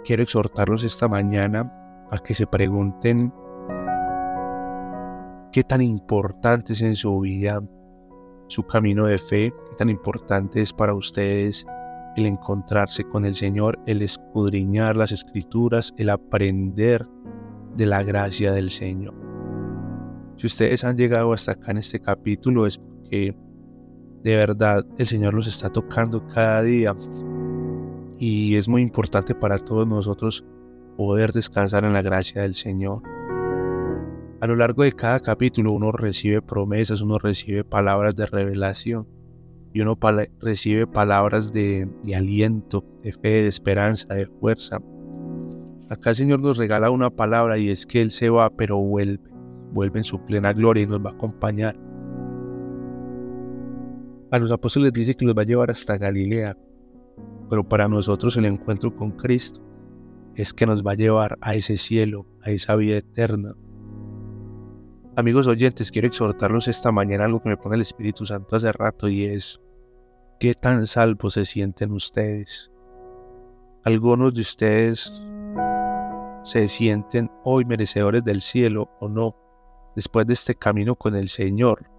quiero 0.06 0.22
exhortarlos 0.22 0.84
esta 0.84 1.08
mañana 1.08 1.74
a 2.12 2.20
que 2.20 2.36
se 2.36 2.46
pregunten 2.46 3.34
qué 5.52 5.64
tan 5.64 5.82
importante 5.82 6.74
es 6.74 6.82
en 6.82 6.96
su 6.96 7.20
vida 7.20 7.62
su 8.48 8.64
camino 8.66 9.06
de 9.06 9.18
fe, 9.18 9.54
qué 9.70 9.76
tan 9.78 9.90
importante 9.90 10.62
es 10.62 10.74
para 10.74 10.94
ustedes 10.94 11.66
el 12.16 12.26
encontrarse 12.26 13.04
con 13.04 13.26
el 13.26 13.36
Señor, 13.36 13.78
el 13.86 14.02
escudriñar 14.02 14.96
las 14.96 15.12
escrituras, 15.12 15.94
el 15.98 16.10
aprender 16.10 17.06
de 17.76 17.86
la 17.86 18.04
gracia 18.04 18.52
del 18.52 18.72
Señor. 18.72 19.14
Si 20.38 20.48
ustedes 20.48 20.84
han 20.84 20.98
llegado 20.98 21.34
hasta 21.34 21.54
acá 21.54 21.72
en 21.72 21.78
este 21.78 22.00
capítulo 22.00 22.66
es 22.66 22.78
porque 22.78 23.36
de 24.24 24.36
verdad 24.36 24.86
el 24.98 25.08
Señor 25.08 25.34
los 25.34 25.48
está 25.48 25.70
tocando 25.70 26.26
cada 26.28 26.64
día 26.64 26.96
y 28.20 28.56
es 28.56 28.68
muy 28.68 28.82
importante 28.82 29.36
para 29.36 29.58
todos 29.60 29.88
nosotros 29.88 30.44
poder 30.96 31.32
descansar 31.32 31.86
en 31.86 31.94
la 31.94 32.02
gracia 32.02 32.42
del 32.42 32.56
Señor. 32.56 33.04
A 34.39 34.45
lo 34.45 34.56
largo 34.56 34.84
de 34.84 34.91
cada 34.91 35.19
capítulo 35.19 35.71
uno 35.71 35.91
recibe 35.91 36.43
promesas, 36.43 37.02
uno 37.02 37.17
recibe 37.17 37.63
palabras 37.63 38.15
de 38.15 38.28
revelación 38.28 39.08
y 39.73 39.82
uno 39.82 39.97
recibe 40.39 40.86
palabras 40.86 41.52
de, 41.52 41.89
de 42.04 42.15
aliento, 42.15 42.86
de 43.02 43.13
fe, 43.13 43.41
de 43.41 43.47
esperanza, 43.47 44.13
de 44.13 44.28
fuerza. 44.28 44.80
Acá 45.89 46.12
el 46.12 46.15
Señor 46.15 46.39
nos 46.39 46.58
regala 46.58 46.91
una 46.91 47.10
palabra 47.10 47.58
y 47.58 47.69
es 47.69 47.88
que 47.88 48.00
Él 48.00 48.12
se 48.12 48.30
va 48.30 48.52
pero 48.52 48.78
vuelve, 48.78 49.28
vuelve 49.71 50.00
en 50.00 50.04
su 50.04 50.23
plena 50.23 50.54
gloria 50.54 50.84
y 50.84 50.88
nos 50.88 51.04
va 51.04 51.10
a 51.10 51.13
acompañar. 51.13 51.76
A 54.30 54.38
los 54.38 54.52
apóstoles 54.52 54.93
dice 54.93 55.15
que 55.15 55.26
los 55.26 55.36
va 55.36 55.41
a 55.41 55.45
llevar 55.45 55.71
hasta 55.71 55.97
Galilea, 55.97 56.56
pero 57.50 57.67
para 57.67 57.88
nosotros 57.88 58.38
el 58.38 58.45
encuentro 58.45 58.95
con 58.95 59.12
Cristo 59.12 59.63
es 60.36 60.54
que 60.54 60.67
nos 60.67 60.86
va 60.86 60.91
a 60.91 60.95
llevar 60.95 61.39
a 61.41 61.56
ese 61.56 61.78
cielo, 61.78 62.28
a 62.43 62.52
esa 62.52 62.76
vida 62.76 62.97
eterna. 62.97 63.56
Amigos 65.18 65.48
oyentes, 65.48 65.92
quiero 65.92 66.08
exhortarlos 66.08 66.68
esta 66.68 66.92
mañana 66.92 67.26
algo 67.26 67.42
que 67.42 67.50
me 67.50 67.58
pone 67.58 67.74
el 67.74 67.82
Espíritu 67.82 68.24
Santo 68.28 68.56
hace 68.56 68.72
rato 68.72 69.08
y 69.08 69.26
es 69.26 69.60
qué 70.40 70.54
tan 70.54 70.86
salvos 70.86 71.34
se 71.34 71.44
sienten 71.44 71.92
ustedes. 71.92 72.70
Algunos 73.84 74.36
de 74.36 74.42
ustedes 74.42 75.24
se 76.44 76.68
sienten 76.68 77.32
hoy 77.44 77.66
merecedores 77.66 78.24
del 78.24 78.42
cielo 78.44 78.92
o 79.00 79.10
no, 79.10 79.36
después 79.96 80.28
de 80.28 80.34
este 80.34 80.54
camino 80.54 80.94
con 80.94 81.16
el 81.16 81.30
Señor. 81.30 81.90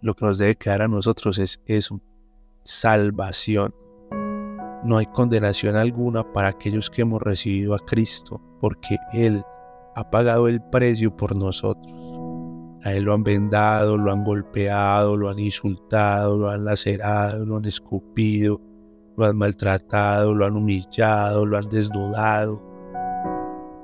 Lo 0.00 0.14
que 0.14 0.26
nos 0.26 0.38
debe 0.38 0.54
quedar 0.54 0.82
a 0.82 0.88
nosotros 0.88 1.40
es 1.40 1.60
eso, 1.66 2.00
salvación. 2.62 3.74
No 4.84 4.98
hay 4.98 5.06
condenación 5.06 5.74
alguna 5.74 6.22
para 6.32 6.50
aquellos 6.50 6.88
que 6.88 7.02
hemos 7.02 7.20
recibido 7.20 7.74
a 7.74 7.80
Cristo, 7.80 8.40
porque 8.60 8.96
Él 9.12 9.42
ha 9.96 10.10
pagado 10.10 10.46
el 10.46 10.60
precio 10.60 11.16
por 11.16 11.34
nosotros. 11.34 11.95
A 12.86 12.92
Él 12.92 13.02
lo 13.02 13.14
han 13.14 13.24
vendado, 13.24 13.98
lo 13.98 14.12
han 14.12 14.22
golpeado, 14.22 15.16
lo 15.16 15.28
han 15.28 15.40
insultado, 15.40 16.38
lo 16.38 16.50
han 16.50 16.64
lacerado, 16.64 17.44
lo 17.44 17.56
han 17.56 17.64
escupido, 17.64 18.60
lo 19.16 19.24
han 19.24 19.36
maltratado, 19.36 20.32
lo 20.32 20.46
han 20.46 20.56
humillado, 20.56 21.44
lo 21.46 21.58
han 21.58 21.68
desnudado. 21.68 22.62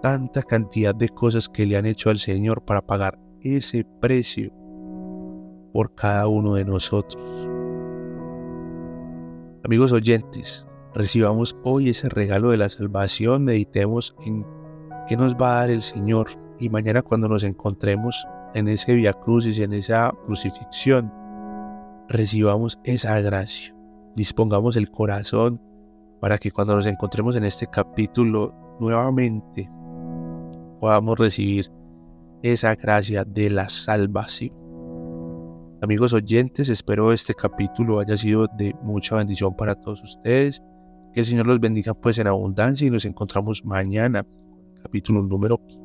Tanta 0.03 0.45
cantidad 0.45 0.95
de 0.95 1.09
cosas 1.09 1.49
que 1.49 1.67
le 1.67 1.77
han 1.77 1.85
hecho 1.85 2.11
al 2.11 2.21
Señor 2.21 2.65
para 2.65 2.87
pagar 2.87 3.19
ese 3.41 3.85
precio 4.01 4.53
por 5.73 5.97
cada 5.97 6.29
uno 6.29 6.55
de 6.55 6.65
nosotros. 6.65 7.49
Amigos 9.65 9.91
oyentes, 9.91 10.65
recibamos 10.95 11.57
hoy 11.65 11.88
ese 11.88 12.09
regalo 12.09 12.51
de 12.51 12.59
la 12.59 12.69
salvación, 12.69 13.47
meditemos 13.47 14.15
en 14.25 14.47
qué 15.09 15.17
nos 15.17 15.35
va 15.35 15.57
a 15.57 15.61
dar 15.62 15.71
el 15.71 15.83
Señor 15.83 16.29
y 16.61 16.69
mañana 16.69 17.03
cuando 17.03 17.27
nos 17.27 17.43
encontremos 17.43 18.25
en 18.55 18.69
ese 18.69 18.95
Via 18.95 19.12
Crucis, 19.12 19.59
en 19.59 19.73
esa 19.73 20.12
crucifixión, 20.27 21.12
recibamos 22.09 22.79
esa 22.85 23.21
gracia. 23.21 23.75
Dispongamos 24.15 24.77
el 24.77 24.91
corazón 24.91 25.61
para 26.21 26.38
que 26.38 26.51
cuando 26.51 26.77
nos 26.77 26.87
encontremos 26.87 27.37
en 27.37 27.45
este 27.45 27.67
capítulo 27.67 28.55
nuevamente 28.79 29.69
podamos 30.81 31.19
recibir 31.19 31.71
esa 32.43 32.75
gracia 32.75 33.25
de 33.25 33.51
la 33.51 33.69
salvación. 33.69 34.55
Amigos 35.81 36.12
oyentes, 36.12 36.69
espero 36.69 37.12
este 37.12 37.35
capítulo 37.35 38.01
haya 38.01 38.17
sido 38.17 38.47
de 38.57 38.75
mucha 38.83 39.17
bendición 39.17 39.57
para 39.57 39.75
todos 39.75 40.03
ustedes. 40.03 40.62
Que 41.12 41.21
el 41.21 41.27
Señor 41.27 41.47
los 41.47 41.61
bendiga 41.61 41.93
pues 41.93 42.19
en 42.19 42.27
abundancia 42.27 42.87
y 42.87 42.91
nos 42.91 43.05
encontramos 43.05 43.65
mañana, 43.65 44.25
capítulo 44.83 45.23
número 45.23 45.59
15. 45.59 45.82